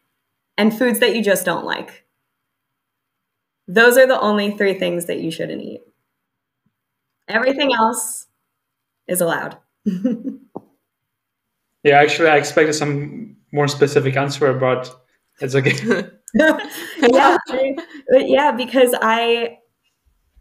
[0.58, 2.07] and foods that you just don't like.
[3.68, 5.82] Those are the only three things that you shouldn't eat.
[7.28, 8.28] Everything else
[9.08, 9.58] is allowed.
[9.86, 14.90] yeah, actually, I expected some more specific answer, but
[15.42, 16.10] it's okay.
[17.02, 17.38] yeah,
[18.12, 19.58] yeah, because I,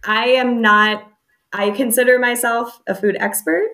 [0.05, 1.11] I am not.
[1.53, 3.69] I consider myself a food expert,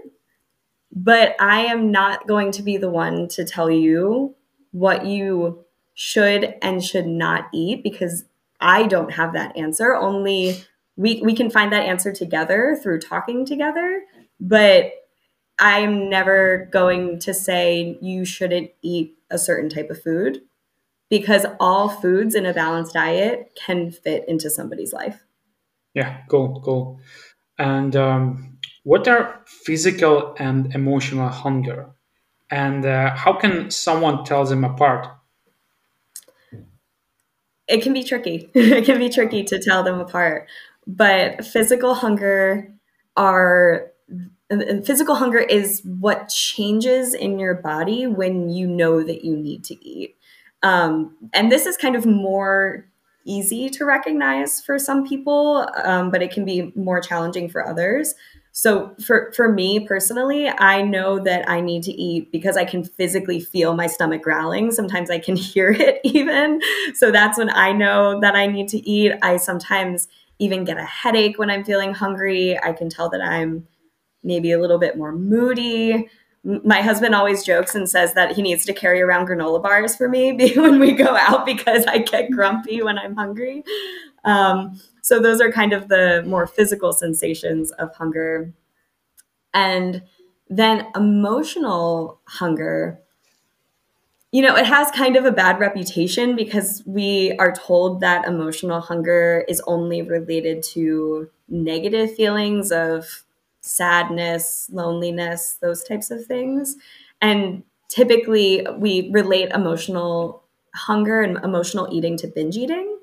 [0.94, 4.34] but I am not going to be the one to tell you
[4.70, 8.24] what you should and should not eat because
[8.62, 9.94] I don't have that answer.
[9.94, 10.64] Only
[10.96, 14.02] we we can find that answer together through talking together,
[14.40, 14.92] but
[15.58, 20.42] I'm never going to say you shouldn't eat a certain type of food
[21.10, 25.24] because all foods in a balanced diet can fit into somebody's life.
[25.94, 27.00] Yeah, cool, cool.
[27.58, 31.90] And um, what are physical and emotional hunger?
[32.50, 35.06] And uh, how can someone tell them apart?
[37.68, 38.50] It can be tricky.
[38.54, 40.48] it can be tricky to tell them apart.
[40.86, 42.72] But physical hunger
[43.16, 43.92] are
[44.84, 49.86] physical hunger is what changes in your body when you know that you need to
[49.86, 50.16] eat.
[50.62, 52.86] Um, and this is kind of more
[53.24, 58.14] easy to recognize for some people, um, but it can be more challenging for others.
[58.54, 62.84] So for for me personally, I know that I need to eat because I can
[62.84, 64.70] physically feel my stomach growling.
[64.70, 66.60] Sometimes I can hear it even.
[66.94, 69.12] So that's when I know that I need to eat.
[69.22, 70.06] I sometimes
[70.38, 72.58] even get a headache when I'm feeling hungry.
[72.62, 73.66] I can tell that I'm
[74.22, 76.08] maybe a little bit more moody.
[76.44, 80.08] My husband always jokes and says that he needs to carry around granola bars for
[80.08, 83.64] me when we go out because I get grumpy when I'm hungry.
[84.24, 88.52] Um, so those are kind of the more physical sensations of hunger.
[89.54, 90.02] And
[90.50, 93.00] then emotional hunger,
[94.30, 98.80] you know, it has kind of a bad reputation because we are told that emotional
[98.80, 103.24] hunger is only related to negative feelings of
[103.60, 106.76] sadness, loneliness, those types of things.
[107.20, 110.42] And typically we relate emotional
[110.74, 112.96] hunger and emotional eating to binge eating.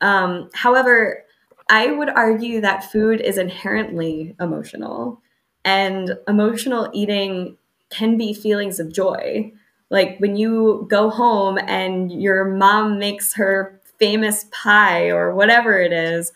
[0.00, 1.24] Um, however,
[1.70, 5.20] I would argue that food is inherently emotional,
[5.64, 7.56] and emotional eating
[7.90, 9.52] can be feelings of joy.
[9.90, 15.92] Like when you go home and your mom makes her famous pie or whatever it
[15.92, 16.32] is,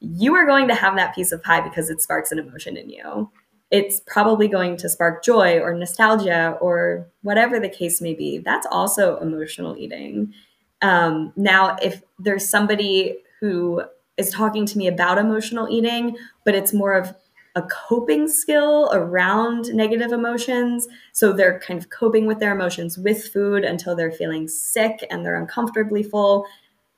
[0.00, 2.90] you are going to have that piece of pie because it sparks an emotion in
[2.90, 3.30] you.
[3.70, 8.38] It's probably going to spark joy or nostalgia or whatever the case may be.
[8.38, 10.34] That's also emotional eating.
[10.82, 13.82] Um, now, if there's somebody who
[14.16, 17.14] is talking to me about emotional eating, but it's more of
[17.54, 20.88] a coping skill around negative emotions.
[21.12, 25.24] So they're kind of coping with their emotions with food until they're feeling sick and
[25.24, 26.46] they're uncomfortably full.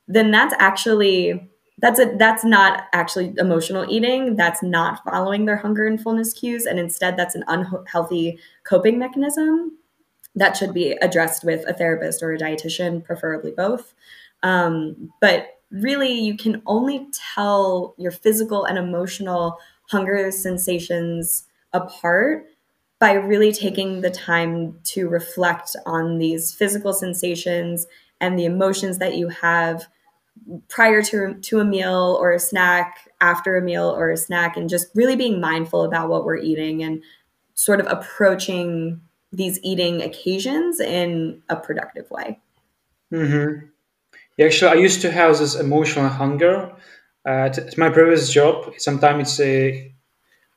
[0.07, 4.37] Then that's actually that's a that's not actually emotional eating.
[4.37, 9.77] That's not following their hunger and fullness cues, and instead that's an unhealthy coping mechanism
[10.35, 13.93] that should be addressed with a therapist or a dietitian, preferably both.
[14.43, 19.57] Um, but really you can only tell your physical and emotional
[19.89, 22.45] hunger sensations apart
[22.99, 27.85] by really taking the time to reflect on these physical sensations
[28.21, 29.87] and the emotions that you have
[30.69, 34.69] prior to, to a meal or a snack, after a meal or a snack, and
[34.69, 37.01] just really being mindful about what we're eating and
[37.53, 39.01] sort of approaching
[39.31, 42.39] these eating occasions in a productive way.
[43.13, 43.67] Mm-hmm.
[44.37, 46.71] Yeah, actually, I used to have this emotional hunger.
[47.25, 49.93] Uh, at my previous job, sometimes it's a,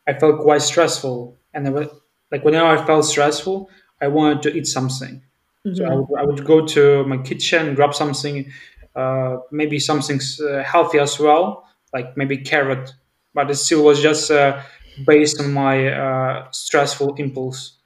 [0.07, 1.91] I felt quite stressful, and I would,
[2.31, 5.23] like whenever I felt stressful, I wanted to eat something.
[5.67, 5.75] Mm-hmm.
[5.75, 8.51] So I would, I would, go to my kitchen, grab something,
[8.95, 12.93] uh, maybe something uh, healthy as well, like maybe carrot,
[13.35, 14.61] but it still was just uh,
[15.07, 17.78] based on my uh, stressful impulse.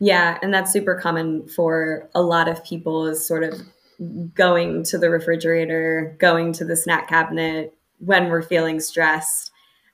[0.00, 3.60] Yeah, and that's super common for a lot of people is sort of
[4.34, 9.52] going to the refrigerator, going to the snack cabinet when we're feeling stressed.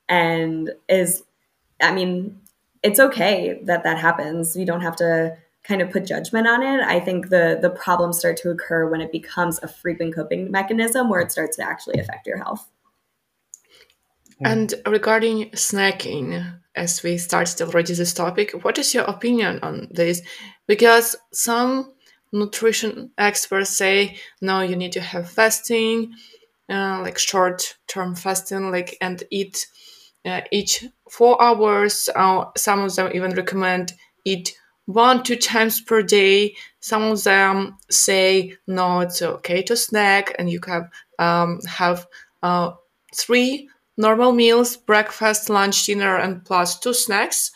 [0.09, 1.25] And is,
[1.81, 2.41] I mean,
[2.85, 4.57] it's okay that that happens.
[4.57, 6.81] You don't have to kind of put judgment on it.
[6.81, 11.11] I think the the problems start to occur when it becomes a frequent coping mechanism
[11.11, 12.71] where it starts to actually affect your health.
[14.41, 20.23] And regarding snacking, as we started already this topic, what is your opinion on this?
[20.67, 21.93] Because some
[22.33, 26.13] nutrition experts say no you need to have fasting
[26.69, 29.67] uh, like short term fasting like and eat
[30.25, 33.93] uh, each four hours uh, some of them even recommend
[34.25, 34.57] eat
[34.87, 40.51] one two times per day some of them say no it's okay to snack and
[40.51, 42.07] you can um, have
[42.43, 42.73] uh,
[43.15, 47.51] three normal meals breakfast lunch dinner and plus two snacks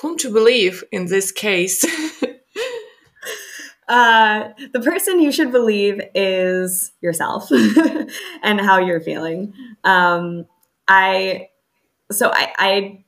[0.00, 1.84] whom to believe in this case
[3.88, 7.50] Uh, the person you should believe is yourself
[8.42, 9.54] and how you're feeling.
[9.82, 10.46] Um,
[10.86, 11.48] I
[12.12, 13.04] so I, I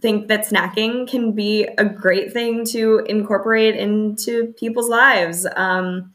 [0.00, 5.46] think that snacking can be a great thing to incorporate into people's lives.
[5.54, 6.12] Um,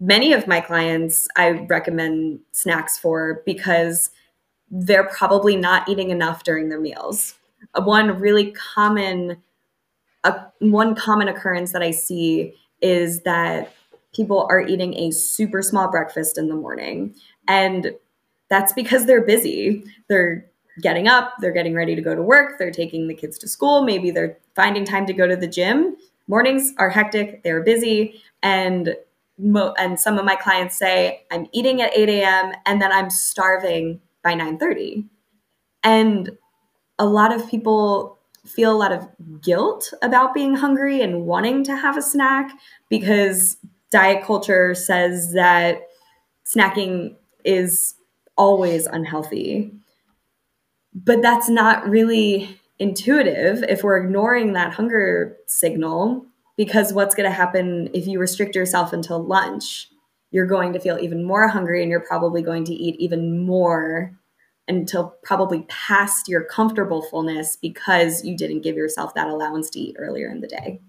[0.00, 4.10] many of my clients I recommend snacks for because
[4.72, 7.34] they're probably not eating enough during their meals.
[7.76, 9.36] One really common,
[10.24, 13.74] uh, one common occurrence that I see is that
[14.14, 17.14] people are eating a super small breakfast in the morning.
[17.46, 17.92] And
[18.48, 19.84] that's because they're busy.
[20.08, 20.46] They're
[20.80, 23.84] getting up, they're getting ready to go to work, they're taking the kids to school,
[23.84, 25.96] maybe they're finding time to go to the gym.
[26.28, 28.96] Mornings are hectic, they're busy, and
[29.38, 32.52] mo- and some of my clients say I'm eating at 8 a.m.
[32.64, 35.08] and then I'm starving by 9:30.
[35.82, 36.30] And
[36.98, 39.08] a lot of people feel a lot of
[39.40, 42.50] guilt about being hungry and wanting to have a snack
[42.88, 43.56] because
[43.90, 45.82] diet culture says that
[46.44, 47.94] snacking is
[48.36, 49.72] always unhealthy.
[50.94, 56.26] But that's not really intuitive if we're ignoring that hunger signal
[56.56, 59.88] because what's going to happen if you restrict yourself until lunch?
[60.32, 64.18] You're going to feel even more hungry and you're probably going to eat even more
[64.68, 69.96] until probably past your comfortable fullness because you didn't give yourself that allowance to eat
[69.98, 70.80] earlier in the day.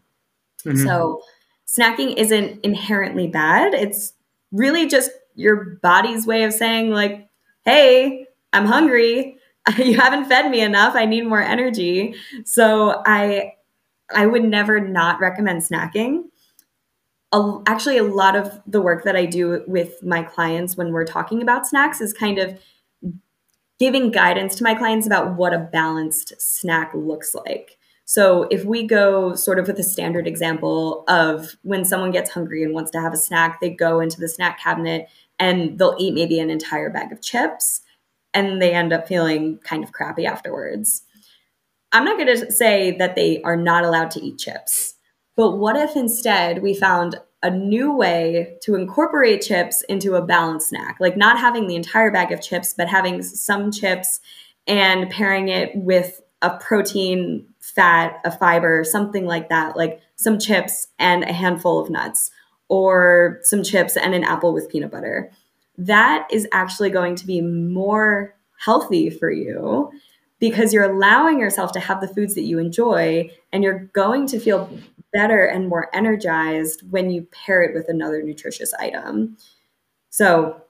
[0.66, 0.86] Mm-hmm.
[0.86, 1.22] So,
[1.68, 3.74] snacking isn't inherently bad.
[3.74, 4.14] It's
[4.52, 7.28] really just your body's way of saying, like,
[7.66, 9.38] hey, I'm hungry.
[9.78, 10.94] You haven't fed me enough.
[10.94, 12.16] I need more energy.
[12.44, 13.54] So, I
[14.14, 16.26] I would never not recommend snacking.
[17.66, 21.42] Actually, a lot of the work that I do with my clients when we're talking
[21.42, 22.60] about snacks is kind of
[23.80, 27.78] giving guidance to my clients about what a balanced snack looks like.
[28.06, 32.64] So if we go sort of with a standard example of when someone gets hungry
[32.64, 35.08] and wants to have a snack, they go into the snack cabinet
[35.40, 37.82] and they'll eat maybe an entire bag of chips
[38.34, 41.04] and they end up feeling kind of crappy afterwards.
[41.92, 44.96] I'm not going to say that they are not allowed to eat chips,
[45.36, 50.70] but what if instead we found a new way to incorporate chips into a balanced
[50.70, 54.22] snack, like not having the entire bag of chips, but having some chips
[54.66, 60.88] and pairing it with a protein, fat, a fiber, something like that, like some chips
[61.00, 62.32] and a handful of nuts,
[62.70, 65.32] or some chips and an apple with peanut butter.
[65.78, 69.92] That is actually going to be more healthy for you
[70.40, 74.40] because you're allowing yourself to have the foods that you enjoy and you're going to
[74.40, 74.70] feel
[75.14, 79.38] better and more energized when you pair it with another nutritious item.
[80.10, 80.62] So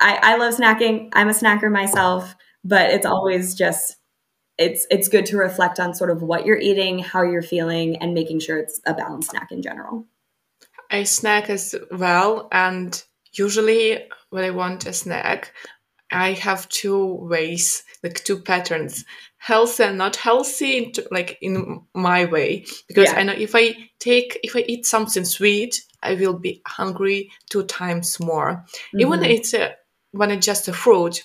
[0.00, 1.10] I, I love snacking.
[1.12, 2.34] I'm a snacker myself,
[2.64, 3.96] but it's always just
[4.58, 8.14] it's it's good to reflect on sort of what you're eating, how you're feeling, and
[8.14, 10.06] making sure it's a balanced snack in general.
[10.90, 13.02] I snack as well, and
[13.32, 15.52] usually when I want a snack,
[16.12, 19.04] I have two ways, like two patterns,
[19.38, 22.64] healthy and not healthy, like in my way.
[22.88, 23.18] Because yeah.
[23.18, 27.64] I know if I take, if I eat something sweet, I will be hungry two
[27.64, 28.64] times more.
[28.94, 29.00] Mm-hmm.
[29.00, 29.74] Even it's a,
[30.12, 31.22] when it's just a fruit,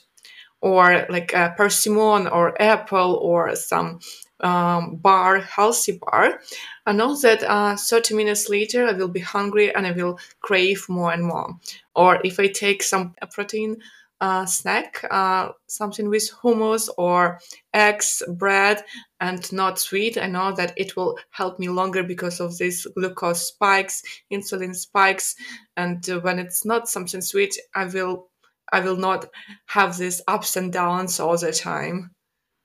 [0.61, 3.99] or like a persimmon or apple or some
[4.39, 6.39] um, bar, healthy bar,
[6.85, 10.85] I know that uh, 30 minutes later I will be hungry and I will crave
[10.89, 11.55] more and more.
[11.95, 13.77] Or if I take some protein
[14.19, 17.39] uh, snack, uh, something with hummus or
[17.73, 18.84] eggs, bread,
[19.19, 20.18] and not sweet.
[20.18, 25.35] I know that it will help me longer because of these glucose spikes, insulin spikes,
[25.76, 28.30] and uh, when it's not something sweet, I will
[28.72, 29.27] I will not
[29.68, 32.11] have these ups and downs all the time.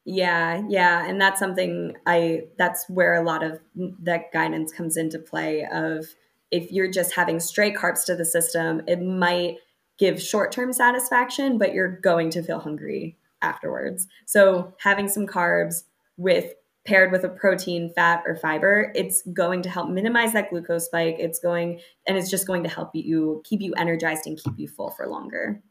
[0.05, 3.61] Yeah, yeah, and that's something I that's where a lot of
[4.01, 6.07] that guidance comes into play of
[6.51, 9.59] if you're just having straight carbs to the system, it might
[9.99, 14.07] give short-term satisfaction, but you're going to feel hungry afterwards.
[14.27, 15.83] So having some carbs
[16.17, 16.55] with
[16.85, 21.17] paired with a protein, fat, or fiber, it's going to help minimize that glucose spike.
[21.19, 24.67] It's going and it's just going to help you keep you energized and keep you
[24.67, 25.63] full for longer.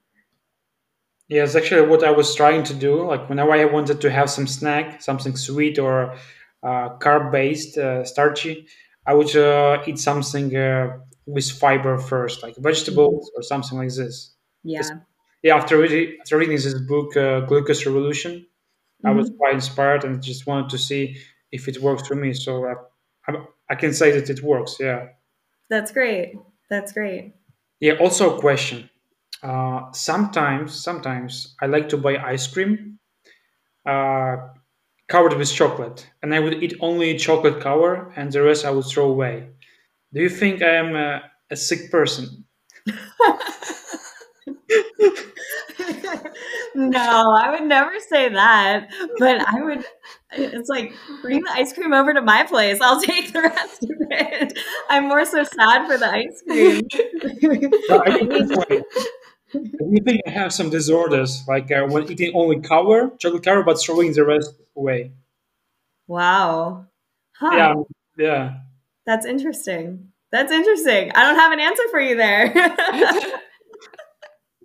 [1.28, 3.06] Yeah, it's actually what I was trying to do.
[3.06, 6.14] Like whenever I wanted to have some snack, something sweet or
[6.64, 8.68] uh, carb-based, uh, starchy,
[9.06, 13.40] I would uh, eat something uh, with fiber first, like vegetables mm-hmm.
[13.40, 14.34] or something like this.
[14.64, 14.82] Yeah.
[15.44, 15.56] yeah.
[15.56, 19.08] After reading, after reading this book, uh, Glucose Revolution, mm-hmm.
[19.08, 19.38] I was mm-hmm.
[19.38, 21.18] quite inspired and just wanted to see
[21.52, 22.34] if it works for me.
[22.34, 22.76] So uh,
[23.28, 24.78] I, I can say that it works.
[24.80, 25.08] Yeah.
[25.70, 26.36] That's great.
[26.70, 27.34] That's great.
[27.80, 27.94] Yeah.
[27.94, 28.90] Also, a question
[29.44, 33.00] uh, sometimes, sometimes I like to buy ice cream
[33.86, 34.38] uh,
[35.08, 38.86] covered with chocolate, and I would eat only chocolate cover, and the rest I would
[38.86, 39.50] throw away.
[40.14, 42.46] Do you think I am a, a sick person?
[46.76, 48.90] no, I would never say that.
[49.20, 49.86] But I would.
[50.34, 52.80] It's like bring the ice cream over to my place.
[52.82, 54.58] I'll take the rest of it.
[54.90, 56.82] I'm more so sad for the ice cream.
[59.54, 63.82] you think I have some disorders, like uh, when eating only cover, chocolate cover, but
[63.82, 65.12] throwing the rest away.
[66.08, 66.88] Wow.
[67.34, 67.56] Huh.
[67.56, 67.74] Yeah.
[68.18, 68.58] Yeah.
[69.06, 70.10] That's interesting.
[70.32, 71.12] That's interesting.
[71.14, 72.54] I don't have an answer for you there.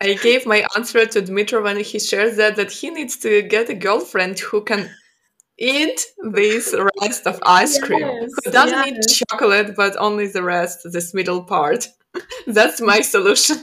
[0.03, 3.71] I gave my answer to Dmytro when he shares that that he needs to get
[3.71, 4.91] a girlfriend who can
[5.59, 8.01] eat this rest of ice cream.
[8.01, 9.07] Yes, who doesn't yes.
[9.13, 11.89] eat chocolate but only the rest, this middle part.
[12.47, 13.57] That's my solution.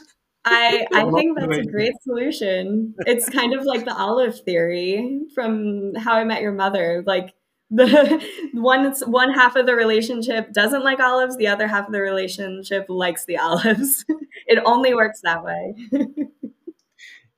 [0.45, 2.95] I I think that's a great solution.
[3.05, 7.03] It's kind of like the olive theory from How I Met Your Mother.
[7.05, 7.33] Like
[7.73, 8.23] the
[8.53, 12.85] one one half of the relationship doesn't like olives, the other half of the relationship
[12.89, 14.05] likes the olives.
[14.47, 15.75] it only works that way.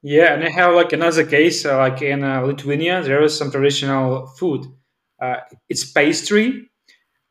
[0.02, 3.52] yeah, and I have like another case, uh, like in uh, Lithuania, there is some
[3.52, 4.66] traditional food.
[5.22, 5.38] Uh,
[5.70, 6.70] it's pastry,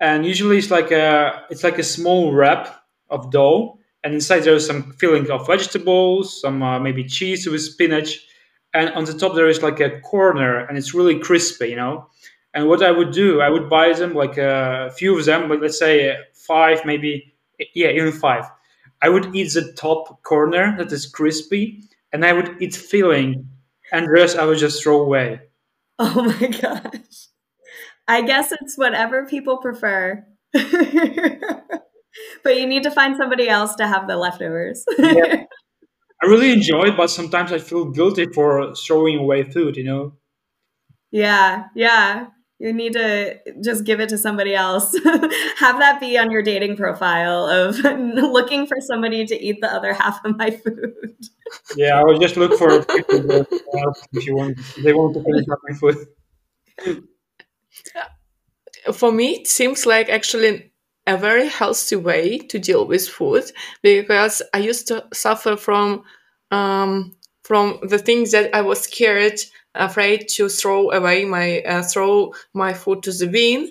[0.00, 4.54] and usually it's like a it's like a small wrap of dough and inside there
[4.54, 8.20] is some filling of vegetables, some uh, maybe cheese with spinach,
[8.74, 12.06] and on the top there is like a corner, and it's really crispy, you know.
[12.54, 15.60] And what I would do, I would buy them like a few of them, but
[15.60, 17.34] let's say five, maybe
[17.74, 18.44] yeah, even five.
[19.02, 21.82] I would eat the top corner that is crispy,
[22.12, 23.48] and I would eat filling,
[23.92, 25.40] and the rest I would just throw away.
[25.96, 27.28] Oh my gosh!
[28.08, 30.26] I guess it's whatever people prefer.
[30.52, 34.84] but you need to find somebody else to have the leftovers.
[34.98, 35.44] yeah.
[36.22, 40.14] I really enjoy it, but sometimes I feel guilty for throwing away food, you know?
[41.10, 42.28] Yeah, yeah.
[42.58, 44.96] You need to just give it to somebody else.
[45.58, 49.92] Have that be on your dating profile of looking for somebody to eat the other
[49.92, 51.16] half of my food.
[51.76, 53.46] Yeah, I would just look for people
[54.12, 54.58] if you want.
[54.58, 57.04] If they want to finish up my food.
[58.92, 60.72] for me, it seems like actually
[61.06, 63.44] a very healthy way to deal with food
[63.82, 66.04] because I used to suffer from
[66.50, 69.38] um, from the things that I was scared,
[69.74, 73.70] afraid to throw away my uh, throw my food to the bin,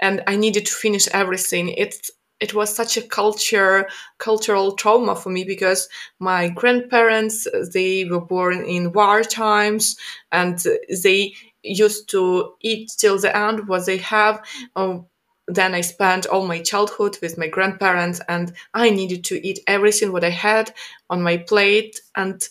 [0.00, 1.68] and I needed to finish everything.
[1.70, 2.10] It's
[2.40, 8.64] it was such a culture cultural trauma for me because my grandparents they were born
[8.64, 9.96] in war times
[10.32, 10.58] and
[11.02, 14.44] they used to eat till the end what they have.
[14.76, 15.06] Um,
[15.46, 20.10] then I spent all my childhood with my grandparents, and I needed to eat everything
[20.10, 20.72] what I had
[21.10, 22.00] on my plate.
[22.16, 22.42] And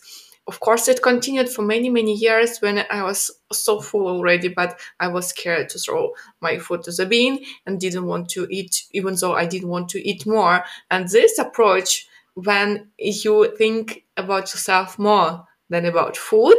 [0.48, 4.80] of course, it continued for many, many years when I was so full already, but
[5.00, 6.12] I was scared to throw
[6.42, 9.90] my food to the bin and didn't want to eat, even though I didn't want
[9.90, 10.66] to eat more.
[10.92, 16.58] And this approach, when you think about yourself more than about food,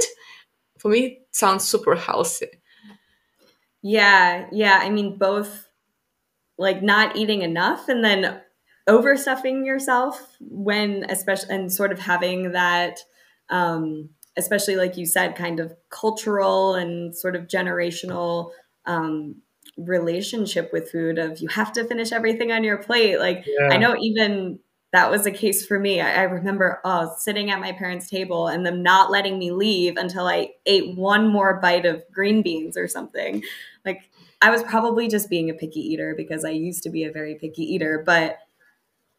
[0.79, 2.49] for me, sounds super healthy.
[3.83, 4.79] Yeah, yeah.
[4.81, 5.69] I mean, both
[6.57, 8.41] like not eating enough and then
[8.89, 13.01] overstuffing yourself when, especially, and sort of having that,
[13.51, 18.51] um, especially like you said, kind of cultural and sort of generational
[18.87, 19.37] um,
[19.77, 23.19] relationship with food of you have to finish everything on your plate.
[23.19, 23.69] Like, yeah.
[23.71, 24.59] I know even
[24.93, 26.01] that was a case for me.
[26.01, 29.97] I, I remember oh, sitting at my parents' table and them not letting me leave
[29.97, 33.43] until I ate one more bite of green beans or something.
[33.85, 34.09] Like
[34.41, 37.35] I was probably just being a picky eater because I used to be a very
[37.35, 38.39] picky eater, but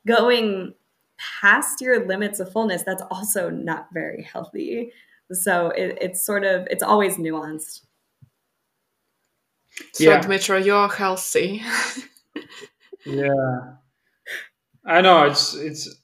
[0.08, 0.74] going
[1.18, 4.92] past your limits of fullness, that's also not very healthy.
[5.32, 7.82] So it, it's sort of it's always nuanced.
[9.94, 10.22] So yeah.
[10.22, 11.62] Dmytro, you're healthy.
[13.06, 13.76] yeah.
[14.86, 15.96] I know it's it's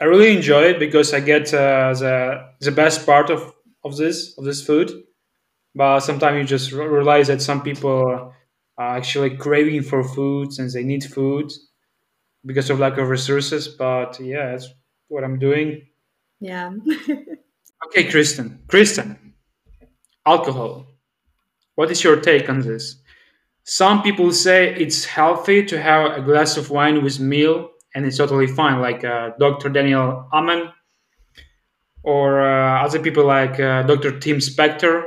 [0.00, 3.52] I really enjoy it because I get uh, the the best part of
[3.84, 4.92] of this of this food,
[5.74, 8.34] but sometimes you just realize that some people
[8.78, 11.50] are actually craving for food and they need food
[12.46, 13.68] because of lack of resources.
[13.68, 14.68] But yeah, that's
[15.08, 15.82] what I'm doing.
[16.40, 16.72] Yeah.
[17.86, 18.62] okay, Kristen.
[18.68, 19.34] Kristen,
[20.24, 20.86] alcohol.
[21.74, 22.96] What is your take on this?
[23.64, 28.18] Some people say it's healthy to have a glass of wine with meal and it's
[28.18, 28.80] totally fine.
[28.80, 29.68] Like uh, Dr.
[29.68, 30.72] Daniel Amen
[32.06, 34.18] or uh, other people like uh, Dr.
[34.20, 35.02] Tim Spector,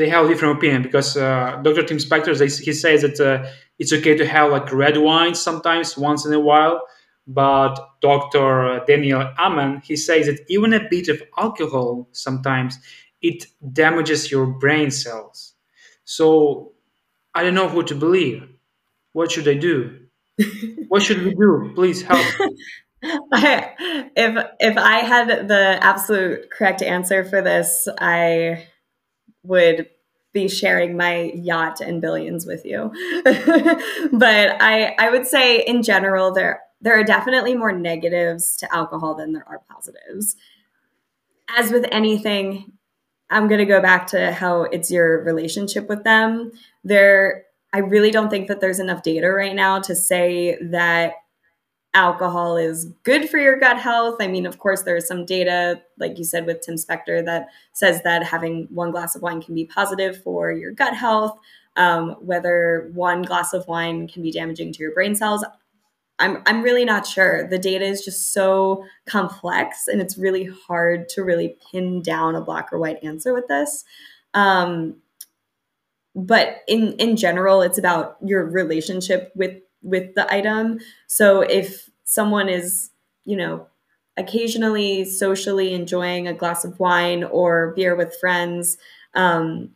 [0.00, 1.82] they have a different opinion because uh, Dr.
[1.82, 3.46] Tim Spector, they, he says that uh,
[3.78, 6.80] it's okay to have like red wine sometimes once in a while.
[7.26, 8.82] But Dr.
[8.86, 12.78] Daniel Amen, he says that even a bit of alcohol sometimes
[13.20, 15.52] it damages your brain cells.
[16.04, 16.72] So
[17.34, 18.48] I don't know who to believe.
[19.12, 20.06] What should I do?
[20.88, 21.72] what should we do?
[21.74, 22.26] Please help.
[23.32, 28.66] I, if if I had the absolute correct answer for this, I
[29.42, 29.88] would
[30.32, 32.92] be sharing my yacht and billions with you.
[34.12, 39.14] but I I would say in general there there are definitely more negatives to alcohol
[39.14, 40.36] than there are positives.
[41.56, 42.72] As with anything,
[43.28, 46.52] I'm going to go back to how it's your relationship with them.
[46.84, 51.14] There I really don't think that there's enough data right now to say that
[51.94, 54.16] alcohol is good for your gut health.
[54.20, 58.02] I mean, of course, there's some data, like you said with Tim Spector, that says
[58.02, 61.36] that having one glass of wine can be positive for your gut health.
[61.76, 65.44] Um, whether one glass of wine can be damaging to your brain cells,
[66.18, 67.48] I'm, I'm really not sure.
[67.48, 72.40] The data is just so complex and it's really hard to really pin down a
[72.40, 73.84] black or white answer with this.
[74.34, 74.96] Um,
[76.14, 80.78] but in in general it's about your relationship with with the item.
[81.06, 82.90] So if someone is
[83.24, 83.66] you know
[84.16, 88.76] occasionally socially enjoying a glass of wine or beer with friends
[89.14, 89.70] um,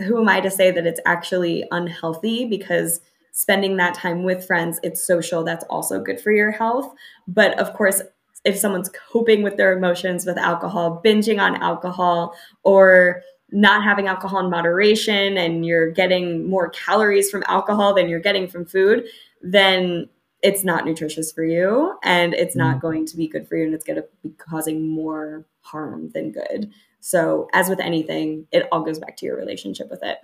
[0.00, 2.44] who am i to say that it's actually unhealthy?
[2.44, 3.00] Because
[3.32, 6.94] spending that time with friends it's social that's also good for your health.
[7.26, 8.02] But of course
[8.44, 14.40] if someone's coping with their emotions with alcohol binging on alcohol or not having alcohol
[14.40, 19.04] in moderation and you're getting more calories from alcohol than you're getting from food,
[19.42, 20.08] then
[20.42, 22.86] it's not nutritious for you and it's not mm-hmm.
[22.86, 26.32] going to be good for you and it's going to be causing more harm than
[26.32, 26.70] good.
[27.00, 30.18] So, as with anything, it all goes back to your relationship with it.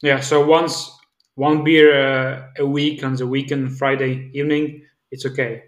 [0.00, 0.20] Yeah.
[0.20, 0.90] So, once
[1.34, 5.64] one beer uh, a week on the weekend, Friday evening, it's okay.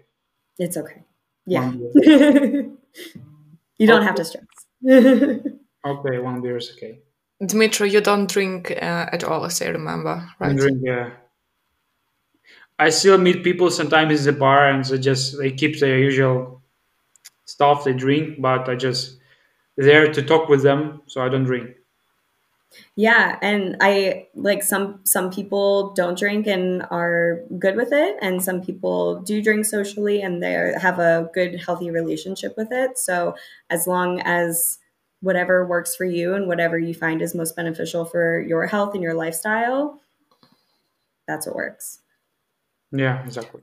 [0.57, 1.03] It's okay.
[1.45, 1.71] Yeah.
[1.95, 2.77] you
[3.79, 4.45] don't have to stress.
[5.85, 6.99] okay, one beer is okay.
[7.41, 10.55] Dmytro, you don't drink uh, at all, as I remember, right?
[10.55, 11.11] Drink, yeah.
[12.79, 16.61] I still meet people sometimes in the bar, and they just they keep their usual
[17.45, 19.17] stuff they drink, but I just
[19.77, 21.75] there to talk with them, so I don't drink.
[22.95, 28.43] Yeah, and I like some some people don't drink and are good with it, and
[28.43, 32.97] some people do drink socially and they have a good healthy relationship with it.
[32.97, 33.35] So
[33.69, 34.79] as long as
[35.25, 39.01] whatever works for you and whatever you find is most beneficial for your health and
[39.01, 39.99] your lifestyle,
[41.27, 41.99] that's what works.
[42.91, 43.61] Yeah, exactly.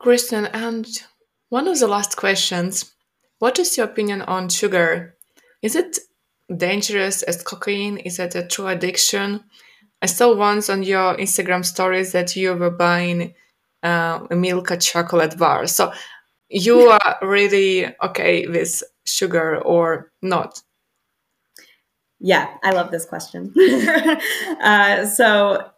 [0.00, 0.86] Kristen, and
[1.50, 2.92] one of the last questions
[3.38, 5.16] What is your opinion on sugar?
[5.62, 5.98] Is it
[6.56, 7.98] dangerous as cocaine?
[7.98, 9.44] Is it a true addiction?
[10.02, 13.34] I saw once on your Instagram stories that you were buying
[13.82, 15.66] uh, a Milka chocolate bar.
[15.66, 15.92] So
[16.48, 20.62] you are really okay with sugar or not?
[22.20, 23.52] Yeah, I love this question.
[24.62, 25.70] uh, so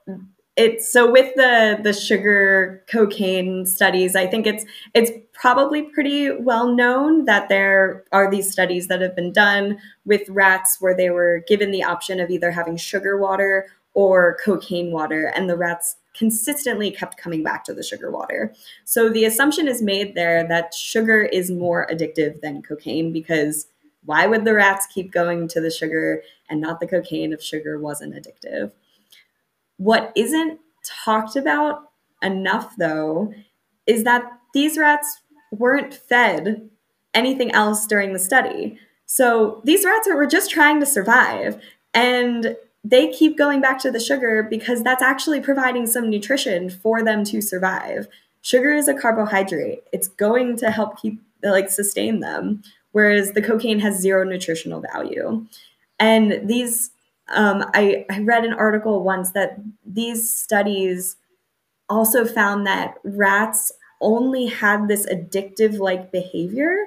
[0.57, 6.75] it's so with the the sugar cocaine studies i think it's it's probably pretty well
[6.75, 11.43] known that there are these studies that have been done with rats where they were
[11.47, 16.91] given the option of either having sugar water or cocaine water and the rats consistently
[16.91, 21.23] kept coming back to the sugar water so the assumption is made there that sugar
[21.23, 23.67] is more addictive than cocaine because
[24.05, 27.79] why would the rats keep going to the sugar and not the cocaine if sugar
[27.79, 28.73] wasn't addictive
[29.79, 31.91] what isn't talked about
[32.23, 33.33] enough, though,
[33.87, 34.25] is that
[34.55, 35.21] these rats
[35.53, 36.69] weren't fed
[37.15, 38.79] anything else during the study.
[39.07, 41.61] So these rats were just trying to survive.
[41.95, 42.57] And
[42.89, 47.25] they keep going back to the sugar because that's actually providing some nutrition for them
[47.25, 48.09] to survive.
[48.43, 49.83] Sugar is a carbohydrate.
[49.93, 52.63] It's going to help keep like sustain them
[52.97, 55.45] whereas the cocaine has zero nutritional value.
[55.99, 56.93] And these
[57.29, 61.17] um, I, I read an article once that these studies
[61.91, 66.87] also found that rats only had this addictive like behavior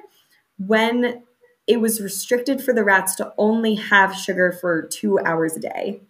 [0.66, 1.22] when
[1.70, 6.00] it was restricted for the rats to only have sugar for two hours a day.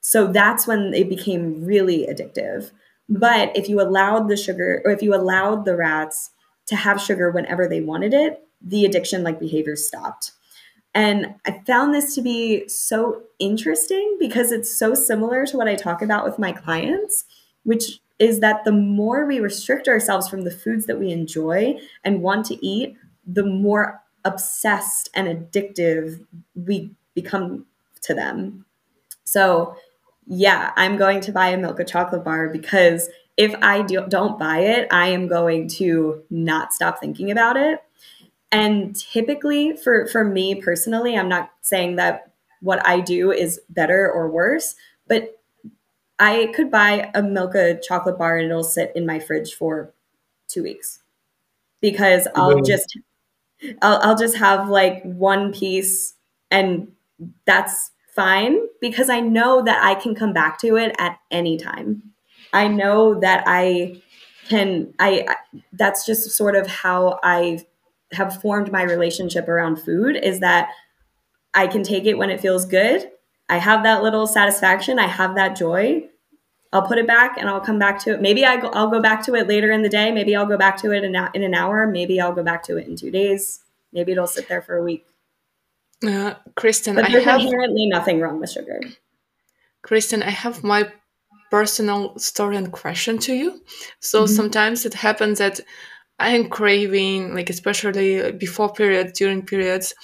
[0.00, 2.72] So that's when it became really addictive.
[3.08, 6.30] But if you allowed the sugar, or if you allowed the rats
[6.66, 10.32] to have sugar whenever they wanted it, the addiction like behavior stopped.
[10.94, 15.76] And I found this to be so interesting because it's so similar to what I
[15.76, 17.24] talk about with my clients,
[17.62, 22.20] which is that the more we restrict ourselves from the foods that we enjoy and
[22.20, 26.24] want to eat, the more obsessed and addictive
[26.54, 27.66] we become
[28.02, 28.64] to them.
[29.24, 29.76] So,
[30.26, 34.60] yeah, I'm going to buy a Milka chocolate bar because if I do, don't buy
[34.60, 37.82] it, I am going to not stop thinking about it
[38.50, 44.10] and typically for for me personally, I'm not saying that what I do is better
[44.10, 44.74] or worse,
[45.06, 45.38] but
[46.18, 49.92] I could buy a Milka chocolate bar and it'll sit in my fridge for
[50.48, 51.00] two weeks
[51.80, 52.98] because I'll just
[53.82, 56.14] I'll, I'll just have like one piece
[56.50, 56.88] and
[57.46, 62.02] that's fine because I know that I can come back to it at any time.
[62.52, 64.00] I know that I
[64.48, 65.36] can I, I
[65.72, 67.64] that's just sort of how I
[68.12, 70.70] have formed my relationship around food is that
[71.54, 73.10] I can take it when it feels good.
[73.48, 74.98] I have that little satisfaction.
[74.98, 76.08] I have that joy.
[76.72, 78.20] I'll put it back and I'll come back to it.
[78.20, 80.10] Maybe I go, I'll go back to it later in the day.
[80.12, 81.86] Maybe I'll go back to it in, in an hour.
[81.86, 83.60] Maybe I'll go back to it in two days.
[83.92, 85.06] Maybe it'll sit there for a week.
[86.06, 88.80] Uh, Kristen, but there's I have inherently nothing wrong with sugar.
[89.82, 90.92] Kristen, I have my
[91.50, 93.62] personal story and question to you.
[94.00, 94.34] So mm-hmm.
[94.34, 95.60] sometimes it happens that
[96.18, 99.94] I am craving, like especially before periods, during periods,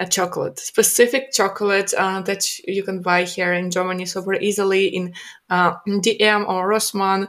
[0.00, 5.12] a chocolate, specific chocolate uh, that you can buy here in Germany super easily in
[5.50, 7.28] uh, DM or Rossmann.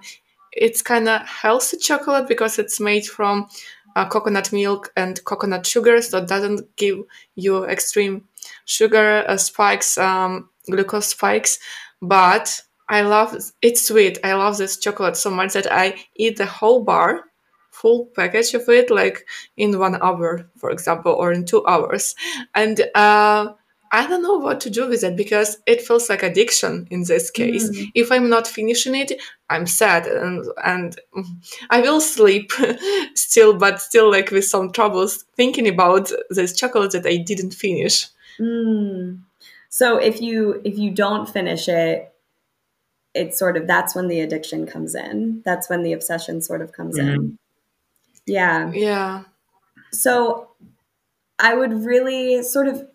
[0.54, 3.48] It's kind of healthy chocolate because it's made from
[3.96, 7.00] uh, coconut milk and coconut sugar, so it doesn't give
[7.36, 8.24] you extreme
[8.66, 11.60] sugar uh, spikes, um, glucose spikes.
[12.02, 14.18] But I love it's sweet.
[14.24, 17.26] I love this chocolate so much that I eat the whole bar
[17.82, 19.26] full package of it like
[19.58, 22.16] in one hour for example or in two hours
[22.54, 23.52] and uh,
[23.94, 27.30] I don't know what to do with it because it feels like addiction in this
[27.30, 27.70] case.
[27.70, 27.92] Mm.
[27.94, 29.12] If I'm not finishing it,
[29.50, 30.98] I'm sad and and
[31.70, 32.54] I will sleep
[33.16, 38.08] still, but still like with some troubles thinking about this chocolate that I didn't finish.
[38.40, 39.20] Mm.
[39.68, 42.14] So if you if you don't finish it,
[43.14, 45.42] it's sort of that's when the addiction comes in.
[45.44, 47.10] That's when the obsession sort of comes mm-hmm.
[47.10, 47.38] in.
[48.26, 48.72] Yeah.
[48.72, 49.24] Yeah.
[49.92, 50.50] So
[51.40, 52.88] I would really sort of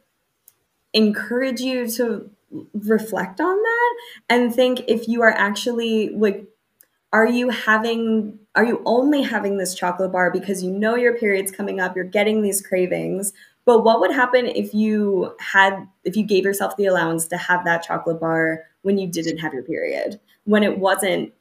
[0.95, 2.31] encourage you to
[2.75, 3.97] reflect on that
[4.31, 6.47] and think if you are actually like
[7.13, 11.51] are you having are you only having this chocolate bar because you know your period's
[11.51, 13.33] coming up you're getting these cravings
[13.65, 17.65] but what would happen if you had if you gave yourself the allowance to have
[17.65, 21.33] that chocolate bar when you didn't have your period when it wasn't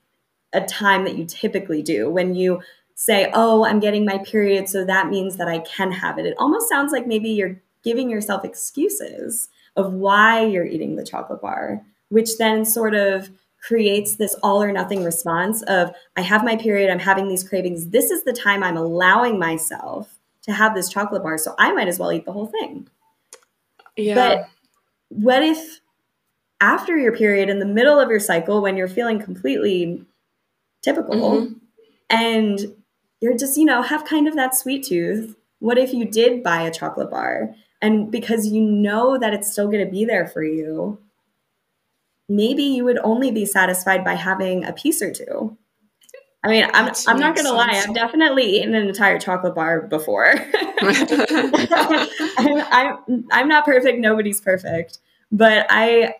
[0.53, 2.59] a time that you typically do when you
[2.95, 6.35] say oh i'm getting my period so that means that i can have it it
[6.37, 9.47] almost sounds like maybe you're giving yourself excuses
[9.77, 13.29] of why you're eating the chocolate bar, which then sort of
[13.61, 17.89] creates this all or nothing response of I have my period, I'm having these cravings.
[17.89, 21.87] This is the time I'm allowing myself to have this chocolate bar, so I might
[21.87, 22.87] as well eat the whole thing.
[23.95, 24.15] Yeah.
[24.15, 24.49] But
[25.09, 25.81] what if
[26.61, 30.03] after your period, in the middle of your cycle, when you're feeling completely
[30.81, 31.59] typical Mhm.
[32.09, 32.75] and
[33.21, 36.61] you're just, you know, have kind of that sweet tooth, what if you did buy
[36.61, 37.55] a chocolate bar?
[37.81, 40.99] And because you know that it's still going to be there for you,
[42.27, 45.57] maybe you would only be satisfied by having a piece or two.
[46.43, 47.71] I mean, I'm, I'm not going to lie.
[47.71, 50.27] I've definitely eaten an entire chocolate bar before.
[50.81, 54.99] I'm, I'm, I'm not perfect, nobody's perfect.
[55.31, 56.13] But I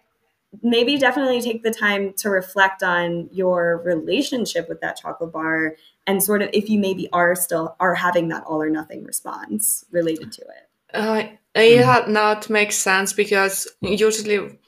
[0.61, 5.75] maybe definitely take the time to reflect on your relationship with that chocolate bar
[6.07, 9.85] and sort of if you maybe are still are having that all or nothing response
[9.91, 10.69] related to it.
[10.93, 11.23] Uh,
[11.55, 14.59] yeah, now it makes sense because usually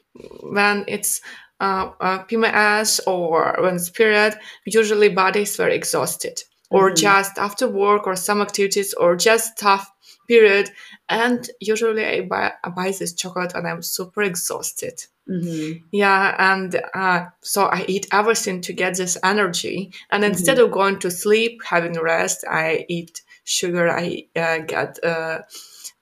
[0.42, 1.22] when it's
[1.60, 4.36] uh, uh, PMS or when it's period,
[4.66, 6.98] usually body is very exhausted or Mhm.
[6.98, 9.90] just after work or some activities or just tough
[10.28, 10.70] period.
[11.10, 15.06] And usually I buy, I buy this chocolate and I'm super exhausted.
[15.30, 15.86] Mm-hmm.
[15.92, 19.92] Yeah, and uh, so I eat everything to get this energy.
[20.10, 23.90] And instead of going to sleep, having rest, I eat sugar.
[23.90, 25.42] I uh, get, uh,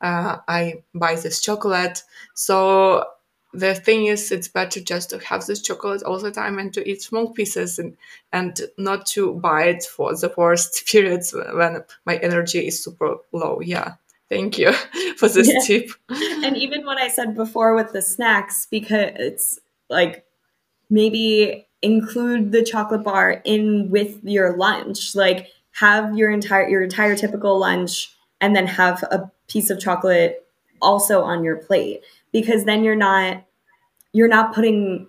[0.02, 2.04] uh, I buy this chocolate.
[2.36, 3.06] So
[3.54, 6.88] the thing is, it's better just to have this chocolate all the time and to
[6.88, 7.98] eat small pieces and
[8.34, 13.60] and not to buy it for the worst periods when my energy is super low.
[13.62, 13.94] Yeah,
[14.36, 14.72] thank you
[15.18, 15.60] for this Yeah.
[15.66, 15.90] tip.
[16.10, 19.60] and even what I said before with the snacks, because it's
[19.90, 20.26] like
[20.90, 25.16] maybe include the chocolate bar in with your lunch.
[25.16, 30.48] Like have your entire your entire typical lunch and then have a piece of chocolate
[30.82, 32.02] also on your plate
[32.32, 33.44] because then you're not
[34.14, 35.08] you're not putting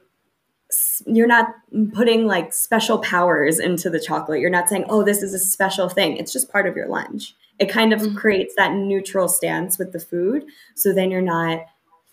[1.07, 1.49] you're not
[1.93, 4.41] putting like special powers into the chocolate.
[4.41, 7.35] You're not saying, "Oh, this is a special thing." It's just part of your lunch.
[7.59, 8.17] It kind of Mhm.
[8.17, 10.45] creates that neutral stance with the food,
[10.75, 11.61] so then you're not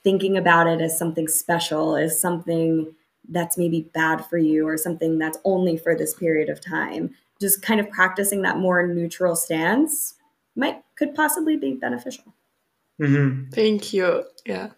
[0.03, 2.94] thinking about it as something special, as something
[3.30, 7.10] that's maybe bad for you or something that's only for this period of time.
[7.40, 10.15] Just kind of practicing that more neutral stance
[10.56, 12.34] might could possibly be beneficial.
[12.99, 14.23] hmm Thank you.
[14.45, 14.69] Yeah.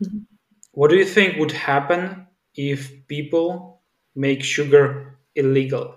[0.71, 3.74] What do you think would happen if people
[4.15, 5.95] make sugar illegal?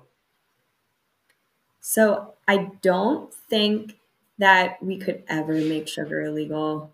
[1.80, 3.96] So I don't think
[4.38, 6.92] that we could ever make sugar illegal.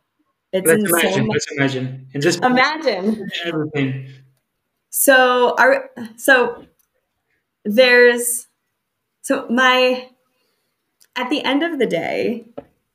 [0.52, 1.00] It's Let's insane.
[1.00, 1.28] imagine.
[1.28, 2.06] Let's imagine.
[2.14, 3.28] And just Imagine.
[3.44, 4.08] everything.
[4.90, 6.64] So our so
[7.64, 8.46] there's
[9.22, 10.08] so my
[11.16, 12.44] at the end of the day,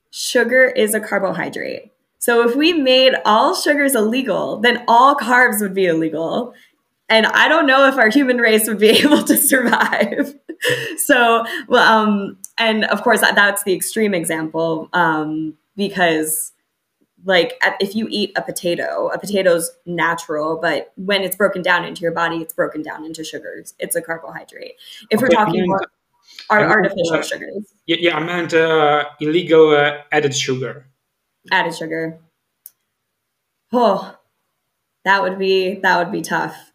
[0.10, 1.92] sugar is a carbohydrate.
[2.18, 6.54] So if we made all sugars illegal, then all carbs would be illegal.
[7.10, 10.36] And I don't know if our human race would be able to survive.
[10.98, 16.52] so, um, and of course, that, that's the extreme example um, because,
[17.26, 22.02] like, if you eat a potato, a potato's natural, but when it's broken down into
[22.02, 23.74] your body, it's broken down into sugars.
[23.80, 24.74] It's a carbohydrate.
[25.10, 25.82] If we're talking and- more
[26.50, 30.86] ar- and, artificial uh, sugars, Yeah, yeah I meant uh, illegal uh, added sugar.
[31.52, 32.20] added sugar.
[33.72, 34.16] Oh,
[35.06, 36.69] that would be that would be tough.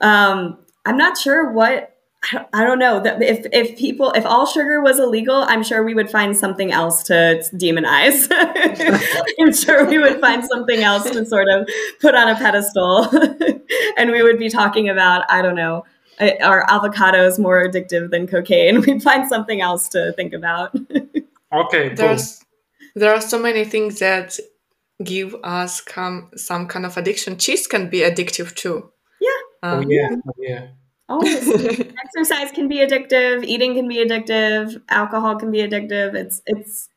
[0.00, 1.94] Um, I'm not sure what
[2.24, 5.84] I I don't know that if if people if all sugar was illegal, I'm sure
[5.84, 8.26] we would find something else to demonize.
[9.40, 11.68] I'm sure we would find something else to sort of
[12.00, 13.08] put on a pedestal,
[13.96, 15.84] and we would be talking about I don't know.
[16.20, 18.80] uh, Are avocados more addictive than cocaine?
[18.86, 20.74] We'd find something else to think about.
[21.52, 21.96] Okay, cool.
[21.96, 22.44] There's
[22.96, 24.38] there are so many things that
[25.04, 27.38] give us come some kind of addiction.
[27.38, 28.90] Cheese can be addictive too.
[29.62, 29.68] Yeah.
[29.70, 30.66] Oh Um, yeah, oh, yeah.
[31.08, 31.48] Always.
[32.04, 33.44] Exercise can be addictive.
[33.44, 34.80] Eating can be addictive.
[34.88, 36.14] Alcohol can be addictive.
[36.14, 36.88] It's it's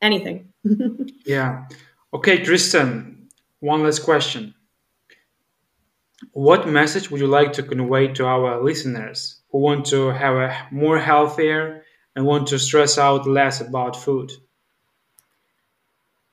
[0.00, 0.52] anything.
[1.26, 1.66] Yeah.
[2.14, 3.28] Okay, Kristen,
[3.60, 4.54] one last question.
[6.32, 10.68] What message would you like to convey to our listeners who want to have a
[10.70, 11.84] more healthier
[12.16, 14.32] and want to stress out less about food?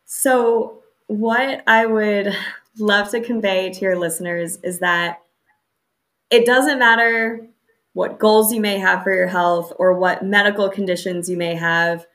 [0.05, 2.35] So what I would
[2.79, 5.21] love to convey to your listeners is that
[6.29, 7.47] it doesn't matter
[7.93, 12.05] what goals you may have for your health or what medical conditions you may have.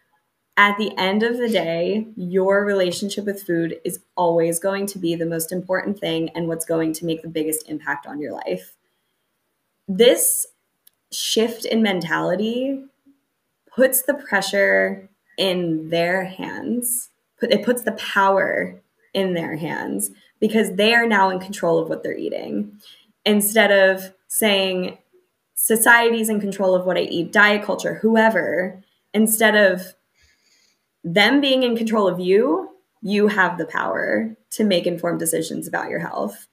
[0.56, 5.16] At the end of the day, your relationship with food is always going to be
[5.16, 8.76] the most important thing and what's going to make the biggest impact on your life.
[9.88, 10.46] This
[11.10, 12.84] shift in mentality
[13.66, 17.10] puts the pressure in their hands.
[17.42, 18.80] It puts the power
[19.14, 20.10] in their hands
[20.40, 22.78] because they are now in control of what they're eating.
[23.24, 24.98] Instead of saying,
[25.54, 28.82] society's in control of what I eat, diet culture, whoever,
[29.14, 29.94] instead of
[31.04, 32.70] them being in control of you,
[33.00, 36.46] you have the power to make informed decisions about your health.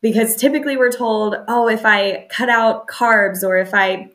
[0.00, 4.10] Because typically we're told, oh, if I cut out carbs or if I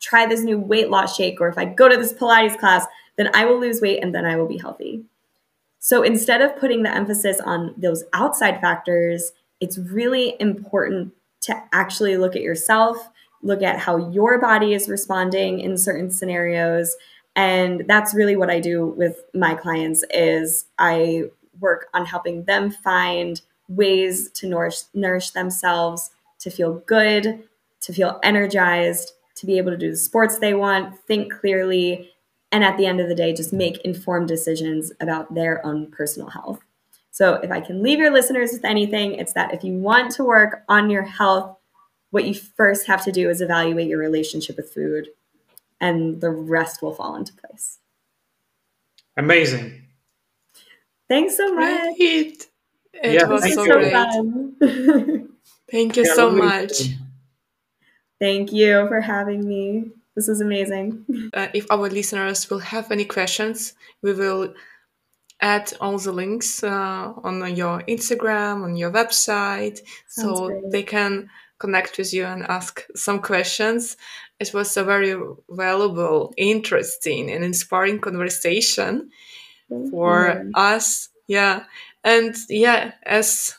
[0.00, 2.86] try this new weight loss shake or if I go to this Pilates class,
[3.16, 5.04] then I will lose weight and then I will be healthy.
[5.78, 11.12] So instead of putting the emphasis on those outside factors, it's really important
[11.42, 13.08] to actually look at yourself,
[13.42, 16.96] look at how your body is responding in certain scenarios.
[17.36, 21.24] And that's really what I do with my clients is I
[21.60, 27.44] work on helping them find ways to nourish nourish themselves, to feel good,
[27.80, 32.10] to feel energized, to be able to do the sports they want, think clearly,
[32.52, 36.28] and at the end of the day, just make informed decisions about their own personal
[36.30, 36.60] health.
[37.10, 40.24] So, if I can leave your listeners with anything, it's that if you want to
[40.24, 41.56] work on your health,
[42.10, 45.08] what you first have to do is evaluate your relationship with food,
[45.80, 47.78] and the rest will fall into place.
[49.16, 49.82] Amazing.
[51.08, 51.80] Thanks so much.
[51.96, 52.46] Great.
[52.92, 53.72] It Yeah, was thank so you.
[53.72, 53.92] great.
[53.92, 55.28] fun.
[55.70, 56.82] Thank you Yeah, so much.
[58.20, 59.90] Thank you for having me.
[60.16, 61.04] This is amazing.
[61.34, 64.54] Uh, if our listeners will have any questions, we will
[65.40, 69.78] add all the links uh, on your Instagram, on your website,
[70.08, 70.70] Sounds so great.
[70.72, 71.28] they can
[71.58, 73.96] connect with you and ask some questions.
[74.40, 75.14] It was a very
[75.50, 79.10] valuable, interesting, and inspiring conversation
[79.90, 80.42] for Yeah.
[80.54, 81.08] us.
[81.28, 81.64] Yeah,
[82.04, 83.54] and yeah, as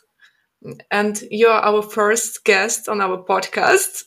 [0.89, 4.05] and you're our first guest on our podcast.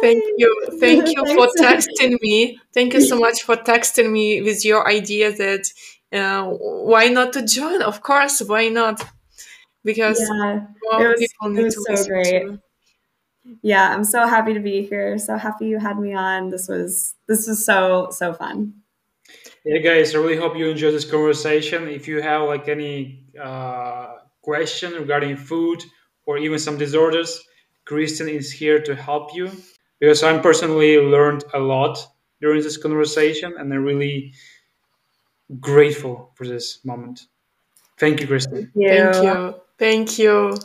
[0.00, 0.50] Thank you.
[0.80, 2.58] Thank you for texting me.
[2.74, 5.64] Thank you so much for texting me with your idea that
[6.12, 7.82] uh, why not to join?
[7.82, 9.02] Of course, why not?
[9.84, 12.42] Because Yeah, more it was- people it need was to so great.
[12.42, 12.58] to.
[13.62, 15.18] yeah, I'm so happy to be here.
[15.18, 16.50] So happy you had me on.
[16.50, 18.74] This was this was so so fun.
[19.64, 21.88] Yeah, guys, I really hope you enjoyed this conversation.
[21.88, 25.82] If you have like any uh, question regarding food
[26.26, 27.40] or even some disorders,
[27.84, 29.50] Kristen is here to help you
[30.00, 31.98] because I'm personally learned a lot
[32.40, 34.32] during this conversation, and I'm really
[35.60, 37.26] grateful for this moment.
[37.98, 38.72] Thank you, Kristen.
[38.74, 39.54] Thank you.
[39.78, 40.56] Thank you.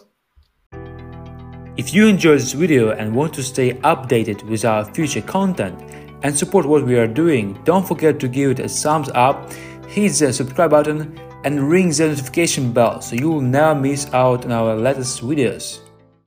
[1.77, 5.79] If you enjoyed this video and want to stay updated with our future content
[6.23, 9.53] and support what we are doing, don't forget to give it a thumbs up,
[9.87, 14.45] hit the subscribe button, and ring the notification bell so you will never miss out
[14.45, 15.81] on our latest videos.